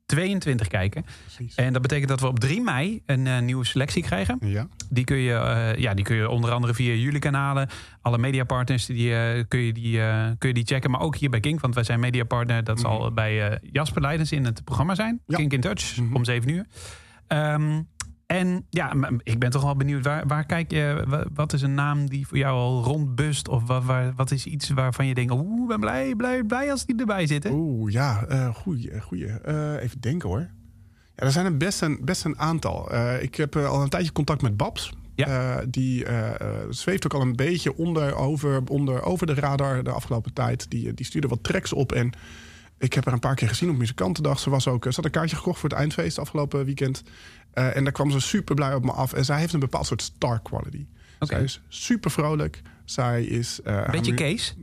kijken. 0.67 1.05
precies. 1.35 1.55
En 1.55 1.73
dat 1.73 1.81
betekent 1.81 2.09
dat 2.09 2.19
we 2.19 2.27
op 2.27 2.39
3 2.39 2.61
mei 2.61 3.01
een 3.05 3.27
eh, 3.27 3.39
nieuwe 3.39 3.65
selectie 3.65 4.03
krijgen. 4.03 4.37
Ja, 4.41 4.67
Die 4.89 5.03
kun, 5.03 5.17
je, 5.17 5.33
eh, 5.33 5.75
ja, 5.81 5.93
die 5.93 6.05
kun 6.05 6.15
je 6.15 6.29
onder 6.29 6.51
andere 6.51 6.73
via 6.73 6.93
jullie 6.93 7.19
kanalen. 7.19 7.69
Alle 8.01 8.17
mediapartners 8.17 8.85
die, 8.85 9.15
eh, 9.15 9.43
kun, 9.47 9.59
je 9.59 9.73
die, 9.73 10.01
eh, 10.01 10.25
kun 10.37 10.47
je 10.49 10.53
die 10.55 10.65
checken. 10.65 10.91
Maar 10.91 11.01
ook 11.01 11.15
hier 11.15 11.29
bij 11.29 11.39
Kink. 11.39 11.59
Want 11.61 11.75
wij 11.75 11.83
zijn 11.83 11.99
mediapartner. 11.99 12.63
Dat 12.63 12.79
zal 12.79 13.13
bij 13.13 13.49
eh, 13.49 13.57
Jasper 13.71 14.01
Leidens 14.01 14.31
in 14.31 14.45
het 14.45 14.63
programma 14.63 14.95
zijn. 14.95 15.21
Ja. 15.27 15.37
Kink 15.37 15.53
in 15.53 15.61
Touch. 15.61 15.97
Mhm. 15.97 16.15
Om 16.15 16.25
7 16.25 16.49
uur. 16.49 16.65
Ehm, 17.27 17.81
en 18.27 18.65
ja, 18.69 18.93
ik 19.23 19.39
ben 19.39 19.49
toch 19.49 19.63
wel 19.63 19.75
benieuwd. 19.75 20.03
Waar, 20.05 20.27
waar 20.27 20.45
kijk 20.45 20.71
je? 20.71 21.03
wa- 21.07 21.25
Wat 21.33 21.53
is 21.53 21.61
een 21.61 21.73
naam 21.73 22.09
die 22.09 22.27
voor 22.27 22.37
jou 22.37 22.55
al 22.57 22.83
rondbust? 22.83 23.47
Of 23.47 23.67
wat, 23.67 23.83
waar, 23.83 24.13
wat 24.15 24.31
is 24.31 24.45
iets 24.45 24.69
waarvan 24.69 25.07
je 25.07 25.13
denkt... 25.13 25.33
Oeh, 25.33 25.67
ben 25.67 25.79
blij, 25.79 26.15
blij, 26.15 26.43
blij 26.43 26.71
als 26.71 26.85
die 26.85 26.95
erbij 26.99 27.27
zitten. 27.27 27.51
Oeh, 27.51 27.91
ja, 27.91 28.25
eh 28.25 28.55
goeie. 28.55 29.01
goeie. 29.01 29.25
Eh, 29.27 29.83
even 29.83 30.01
denken 30.01 30.29
hoor. 30.29 30.39
Ja, 31.15 31.23
er 31.25 31.31
zijn 31.31 31.45
er 31.45 31.57
best 31.57 31.81
een, 31.81 31.99
best 32.03 32.25
een 32.25 32.39
aantal. 32.39 32.91
Eh, 32.91 33.21
ik 33.23 33.35
heb 33.35 33.55
eh, 33.55 33.69
al 33.69 33.81
een 33.81 33.89
tijdje 33.89 34.11
contact 34.11 34.41
met 34.41 34.57
Babs. 34.57 34.93
Ja. 35.15 35.25
Eh, 35.57 35.65
die 35.69 36.05
eh, 36.05 36.29
eh, 36.41 36.65
zweeft 36.69 37.05
ook 37.05 37.13
al 37.13 37.21
een 37.21 37.35
beetje 37.35 37.75
onder, 37.77 38.15
over, 38.15 38.61
onder, 38.69 39.03
over 39.03 39.27
de 39.27 39.33
radar 39.33 39.83
de 39.83 39.91
afgelopen 39.91 40.33
tijd. 40.33 40.69
Die, 40.69 40.87
eh, 40.87 40.95
die 40.95 41.05
stuurde 41.05 41.27
wat 41.27 41.43
tracks 41.43 41.73
op. 41.73 41.91
En 41.91 42.11
ik 42.77 42.93
heb 42.93 43.05
haar 43.05 43.13
een 43.13 43.19
paar 43.19 43.35
keer 43.35 43.47
gezien 43.47 43.69
op 43.69 43.77
Muzikantendag. 43.77 44.39
Ze, 44.39 44.49
was 44.49 44.67
ook, 44.67 44.83
ze 44.83 44.91
had 44.95 45.05
een 45.05 45.11
kaartje 45.11 45.35
gekocht 45.35 45.59
voor 45.59 45.69
het 45.69 45.77
eindfeest 45.77 46.19
afgelopen 46.19 46.65
weekend. 46.65 47.03
Eh, 47.53 47.75
en 47.75 47.83
daar 47.83 47.93
kwam 47.93 48.11
ze 48.11 48.19
super 48.19 48.55
blij 48.55 48.73
op 48.73 48.83
me 48.85 48.91
af. 48.91 49.13
En 49.13 49.25
zij 49.25 49.39
heeft 49.39 49.53
een 49.53 49.59
bepaald 49.59 49.85
soort 49.85 50.01
star 50.01 50.41
quality. 50.41 50.85
Oké. 51.19 51.33
Zij 51.35 51.43
is 51.43 51.61
super 51.67 52.11
vrolijk. 52.11 52.61
Zij 52.85 53.23
is... 53.23 53.61
eh, 53.61 53.73
haar 53.73 53.91
Beetje 53.91 54.13
Kees. 54.13 54.55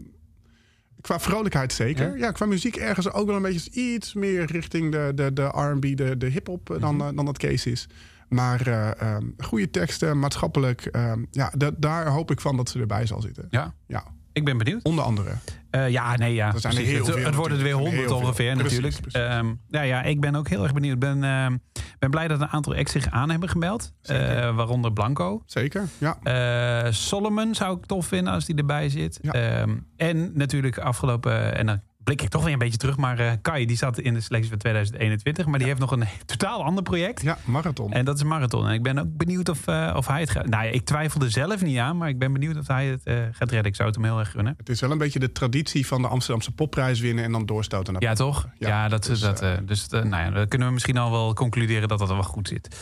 Qua 1.00 1.20
vrolijkheid 1.20 1.72
zeker. 1.72 2.08
Ja? 2.10 2.14
Ja? 2.26 2.32
qua 2.32 2.46
muziek 2.46 2.76
ergens 2.76 3.12
ook 3.12 3.26
wel 3.26 3.36
een 3.36 3.42
beetje 3.42 3.70
iets 3.70 4.14
meer 4.14 4.44
richting 4.44 4.92
de, 4.92 5.12
de, 5.14 5.32
de 5.32 5.42
R&B, 5.44 5.82
de, 5.96 6.16
de 6.16 6.26
hip-hop 6.26 6.70
eh, 6.70 6.80
dan, 6.80 6.94
Mhm. 6.96 7.06
eh, 7.08 7.16
dan 7.16 7.24
dat 7.24 7.38
Case 7.38 7.70
is. 7.70 7.86
Maar 8.28 8.66
eh, 8.66 9.00
ehm, 9.00 9.26
goede 9.38 9.70
teksten, 9.70 10.18
maatschappelijk. 10.18 10.86
ehm, 10.86 11.24
ja, 11.30 11.52
da- 11.56 11.70
daar 11.76 12.06
hoop 12.08 12.30
ik 12.30 12.40
van 12.40 12.56
dat 12.56 12.68
ze 12.68 12.78
erbij 12.80 13.06
zal 13.06 13.20
zitten. 13.20 13.46
Ja, 13.50 13.74
Ja, 13.86 14.04
ik 14.34 14.44
ben 14.44 14.58
benieuwd. 14.58 14.82
onder 14.82 15.04
andere. 15.04 15.30
Eh, 15.70 15.88
ja, 15.88 16.16
nee, 16.16 16.34
ja. 16.34 16.58
Zijn 16.58 16.76
heel 16.76 17.04
het, 17.04 17.14
veel 17.14 17.24
het 17.24 17.34
worden 17.34 17.58
er 17.58 17.64
weer 17.64 17.74
honderd 17.74 18.10
ongeveer 18.10 18.52
Precies, 18.54 18.62
natuurlijk. 18.62 19.00
precies. 19.00 19.20
Ehm, 19.20 19.52
ja, 19.68 19.82
ja, 19.82 20.02
ik 20.02 20.20
ben 20.20 20.34
ook 20.34 20.48
heel 20.48 20.62
erg 20.62 20.72
benieuwd. 20.72 20.94
Ik 20.94 21.00
ben, 21.00 21.24
ehm, 21.24 21.56
ben 21.98 22.10
blij 22.10 22.28
dat 22.28 22.40
een 22.40 22.48
aantal 22.48 22.74
acts 22.74 22.92
zich 22.92 23.10
aan 23.10 23.30
hebben 23.30 23.48
gemeld. 23.48 23.92
Eh, 24.02 24.16
waaronder 24.56 24.92
Blanco. 24.92 25.42
Zeker, 25.46 25.88
ja. 25.98 26.18
Eh, 26.22 26.92
Solomon 26.92 27.54
zou 27.54 27.78
ik 27.78 27.86
tof 27.86 28.06
vinden 28.06 28.32
als 28.32 28.44
die 28.44 28.56
erbij 28.56 28.88
zit. 28.88 29.18
Ja. 29.22 29.32
Ehm, 29.32 29.76
en 29.96 30.30
natuurlijk 30.34 30.78
afgelopen... 30.78 31.56
En 31.56 31.66
dan 31.66 31.80
blik 32.04 32.22
ik 32.22 32.28
toch 32.28 32.44
weer 32.44 32.52
een 32.52 32.58
beetje 32.58 32.78
terug. 32.78 32.96
Maar 32.96 33.18
eh, 33.18 33.32
Kai, 33.42 33.66
die 33.66 33.76
zat 33.76 33.98
in 33.98 34.14
de 34.14 34.20
selectie 34.20 34.50
van 34.50 34.58
2021. 34.58 35.46
Maar 35.46 35.58
die 35.58 35.68
heeft 35.68 35.80
nog 35.80 35.90
een 35.90 36.04
totaal 36.24 36.64
ander 36.64 36.82
project. 36.82 37.22
Ja, 37.22 37.38
marathon. 37.44 37.92
En 37.92 38.04
dat 38.04 38.16
is 38.16 38.22
marathon. 38.22 38.66
En 38.68 38.74
ik 38.74 38.82
ben 38.82 38.98
ook 38.98 39.16
benieuwd 39.16 39.48
of, 39.48 39.66
eh, 39.66 39.94
of 39.96 40.06
hij 40.06 40.20
het 40.20 40.30
gaat... 40.30 40.46
Nou 40.46 40.64
ja, 40.64 40.70
ik 40.70 40.84
twijfelde 40.84 41.30
zelf 41.30 41.62
niet 41.62 41.78
aan. 41.78 41.96
Maar 41.96 42.08
ik 42.08 42.18
ben 42.18 42.32
benieuwd 42.32 42.56
of 42.56 42.66
hij 42.66 42.86
het 42.86 43.02
eh, 43.04 43.16
gaat 43.30 43.50
redden. 43.50 43.70
Ik 43.70 43.76
zou 43.76 43.88
het 43.88 43.96
hem 43.96 44.06
heel 44.06 44.18
erg 44.18 44.30
gunnen. 44.30 44.54
Het 44.56 44.68
is 44.68 44.80
wel 44.80 44.90
een 44.90 44.98
beetje 44.98 45.18
de 45.18 45.32
traditie 45.32 45.86
van 45.86 46.02
de 46.02 46.08
Amsterdamse 46.08 46.52
popprijs 46.52 47.00
winnen... 47.00 47.24
en 47.24 47.32
dan 47.32 47.46
doorstoten 47.46 47.92
naar 47.92 48.02
Ja, 48.02 48.14
toch? 48.14 48.48
Ja, 48.58 48.68
Ja, 48.68 48.88
dat, 48.88 49.04
dus, 49.04 49.20
dat, 49.20 49.44
dus 49.64 49.88
nou 49.88 50.08
ja, 50.08 50.30
dan 50.30 50.48
kunnen 50.48 50.68
we 50.68 50.74
misschien 50.74 50.98
al 50.98 51.10
wel 51.10 51.34
concluderen 51.34 51.88
dat 51.88 51.98
dat 51.98 52.08
wel 52.08 52.22
goed 52.22 52.48
zit. 52.48 52.76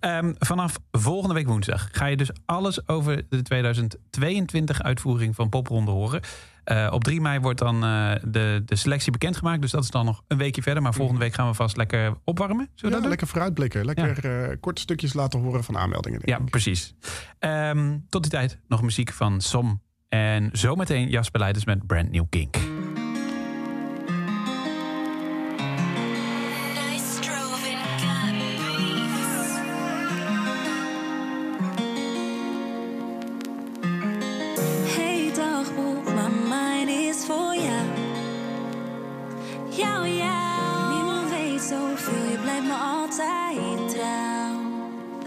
Ehm, 0.00 0.32
vanaf 0.38 0.78
volgende 0.90 1.34
week 1.34 1.46
woensdag 1.46 1.88
ga 1.92 2.06
je 2.06 2.16
dus 2.16 2.30
alles 2.44 2.88
over 2.88 3.24
de 3.28 3.42
2022 3.42 4.82
uitvoering 4.82 5.34
van 5.34 5.48
Popronde 5.48 5.90
horen. 5.90 6.20
Eh, 6.68 6.88
op 6.90 7.04
3 7.04 7.20
mei 7.20 7.40
wordt 7.40 7.58
dan 7.58 7.84
eh, 7.84 8.12
de, 8.22 8.62
de 8.64 8.76
selectie 8.76 9.12
bekendgemaakt. 9.12 9.60
Dus 9.62 9.70
dat 9.70 9.82
is 9.82 9.90
dan 9.90 10.04
nog 10.04 10.22
een 10.26 10.38
weekje 10.38 10.62
verder. 10.62 10.82
Maar 10.82 10.94
volgende 10.94 11.20
week 11.20 11.34
gaan 11.34 11.48
we 11.48 11.54
vast 11.54 11.76
lekker 11.76 12.14
opwarmen. 12.24 12.56
Zullen 12.56 12.70
we 12.74 12.86
Ja, 12.86 12.90
dat 12.90 13.00
doen? 13.00 13.08
lekker 13.08 13.26
vooruitblikken. 13.26 13.84
Lekker 13.84 14.42
eh, 14.50 14.56
korte 14.60 14.80
stukjes 14.80 15.12
laten 15.12 15.40
horen 15.40 15.64
van 15.64 15.78
aanmeldingen. 15.78 16.20
Ja, 16.24 16.38
ik. 16.38 16.50
precies. 16.50 16.94
Ehm, 17.38 17.96
tot 18.08 18.22
die 18.22 18.30
tijd 18.30 18.58
nog 18.68 18.82
muziek 18.82 19.12
van 19.12 19.40
Som. 19.40 19.82
En 20.08 20.48
zometeen 20.52 21.08
Jasper 21.08 21.40
Leiders 21.40 21.64
met 21.64 21.86
Brand 21.86 22.10
New 22.10 22.24
Kink. 22.28 22.56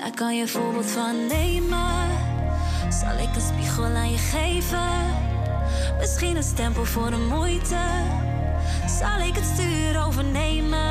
Daar 0.02 0.12
kan 0.16 0.38
je 0.38 0.47
voorbeeld 0.47 0.91
van 0.91 1.28
nemen. 1.28 2.10
Zal 2.89 3.18
ik 3.18 3.36
een 3.36 3.41
spiegel 3.41 3.84
aan 3.84 4.12
je 4.12 4.18
geven? 4.18 4.89
Misschien 5.99 6.36
een 6.36 6.43
stempel 6.43 6.86
voor 6.86 7.10
de 7.10 7.18
moeite. 7.18 7.78
Zal 8.99 9.20
ik 9.28 9.36
het 9.36 9.45
stuur 9.45 10.06
overnemen? 10.06 10.89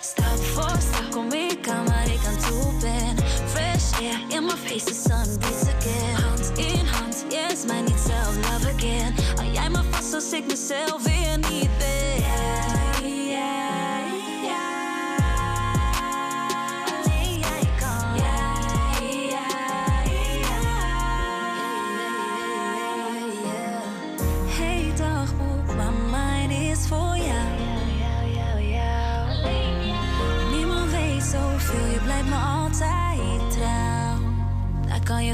Stap 0.00 0.44
voor 0.44 0.78
stap 0.78 1.10
kom 1.10 1.32
ik 1.32 1.68
aan 1.68 1.86
waar 1.86 2.06
ik 2.06 2.26
aan 2.26 2.38
toe 2.38 2.72
ben. 2.80 3.24
Fresh 3.46 4.00
air 4.00 4.20
in 4.28 4.44
my 4.44 4.56
face, 4.64 4.84
the 4.84 4.94
sun 4.94 5.38
beats 5.38 5.74
again. 5.74 6.14
Hand 6.14 6.52
in 6.58 6.86
hand, 6.86 7.24
yes, 7.28 7.64
mij 7.66 7.80
niet 7.80 8.02
zelf 8.06 8.36
love 8.36 8.72
again. 8.76 9.14
Hou 9.36 9.52
jij 9.52 9.70
me 9.70 9.82
vast 9.90 10.14
als 10.14 10.32
ik 10.32 10.46
mezelf 10.46 11.02
weer 11.02 11.38
niet 11.38 11.69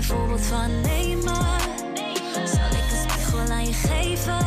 voorbeeld 0.07 0.47
van 0.47 0.81
nemen. 0.81 1.61
Zal 2.45 2.71
ik 2.71 2.91
een 2.91 3.11
spiegel 3.11 3.39
aan 3.39 3.67
je 3.67 3.73
geven? 3.73 4.47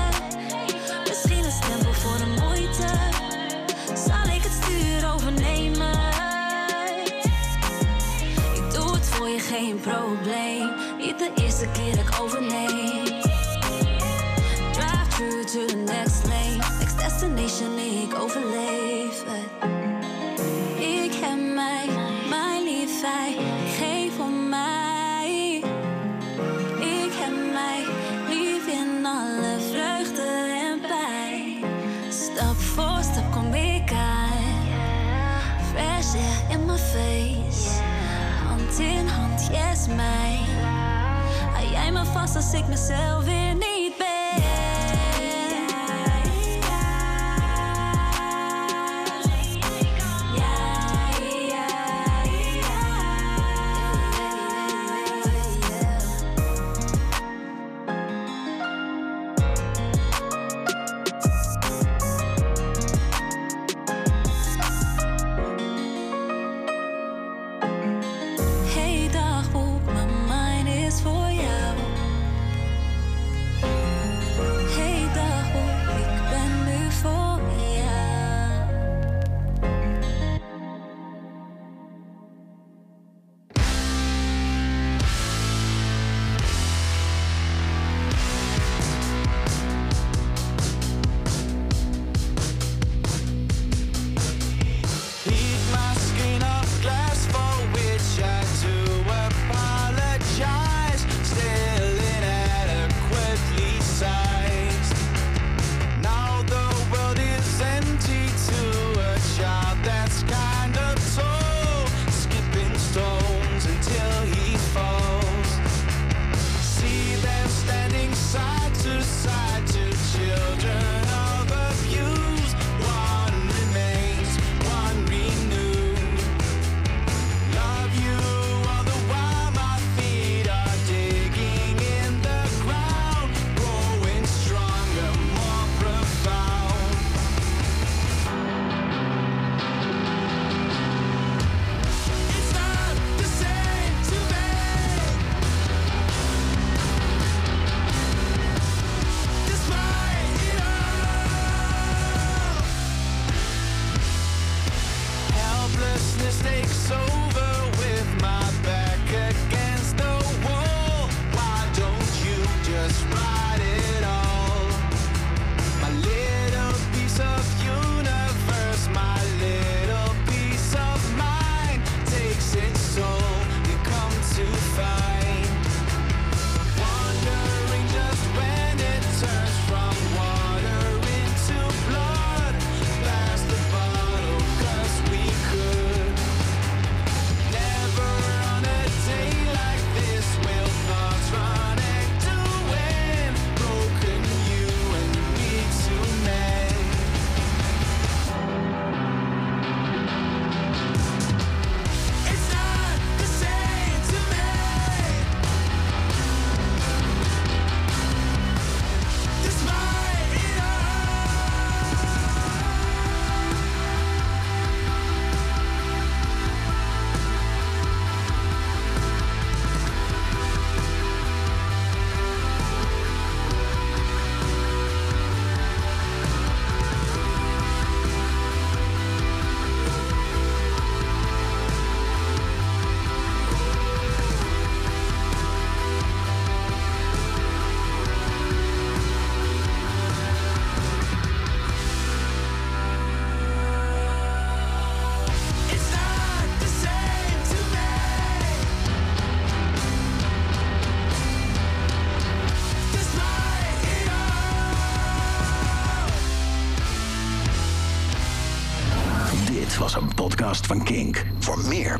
Misschien 1.08 1.46
een 1.46 1.52
stempel 1.52 1.94
voor 1.94 2.18
de 2.18 2.42
moeite. 2.42 2.88
Zal 4.08 4.36
ik 4.36 4.44
het 4.44 4.52
stuur 4.64 5.14
overnemen? 5.14 5.98
Ik 8.54 8.72
doe 8.74 8.94
het 8.94 9.10
voor 9.10 9.28
je, 9.28 9.40
geen 9.40 9.80
probleem. 9.80 10.70
Niet 10.98 11.20
de 11.20 11.32
eerste 11.36 11.68
keer 11.74 11.96
dat 11.96 12.08
ik 12.08 12.22
overneem. 12.22 13.06
Drive 14.72 15.08
through 15.10 15.46
to 15.46 15.66
the 15.66 15.76
next 15.76 16.24
lane. 16.28 16.58
Next 16.80 16.98
destination, 16.98 17.78
ik 17.78 18.20
overleef 18.20 19.24
het. 19.26 19.79
mij. 39.96 40.40
Hou 41.54 41.68
jij 41.72 41.92
me 41.92 42.06
vast 42.06 42.36
als 42.36 42.54
ik 42.54 42.68
mezelf 42.68 43.24
weer? 43.24 43.59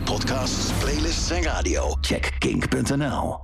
podcasts, 0.10 0.72
playlists 0.80 1.32
en 1.32 1.44
radio. 1.44 1.94
Check 2.02 2.40
kink.nl. 2.40 3.39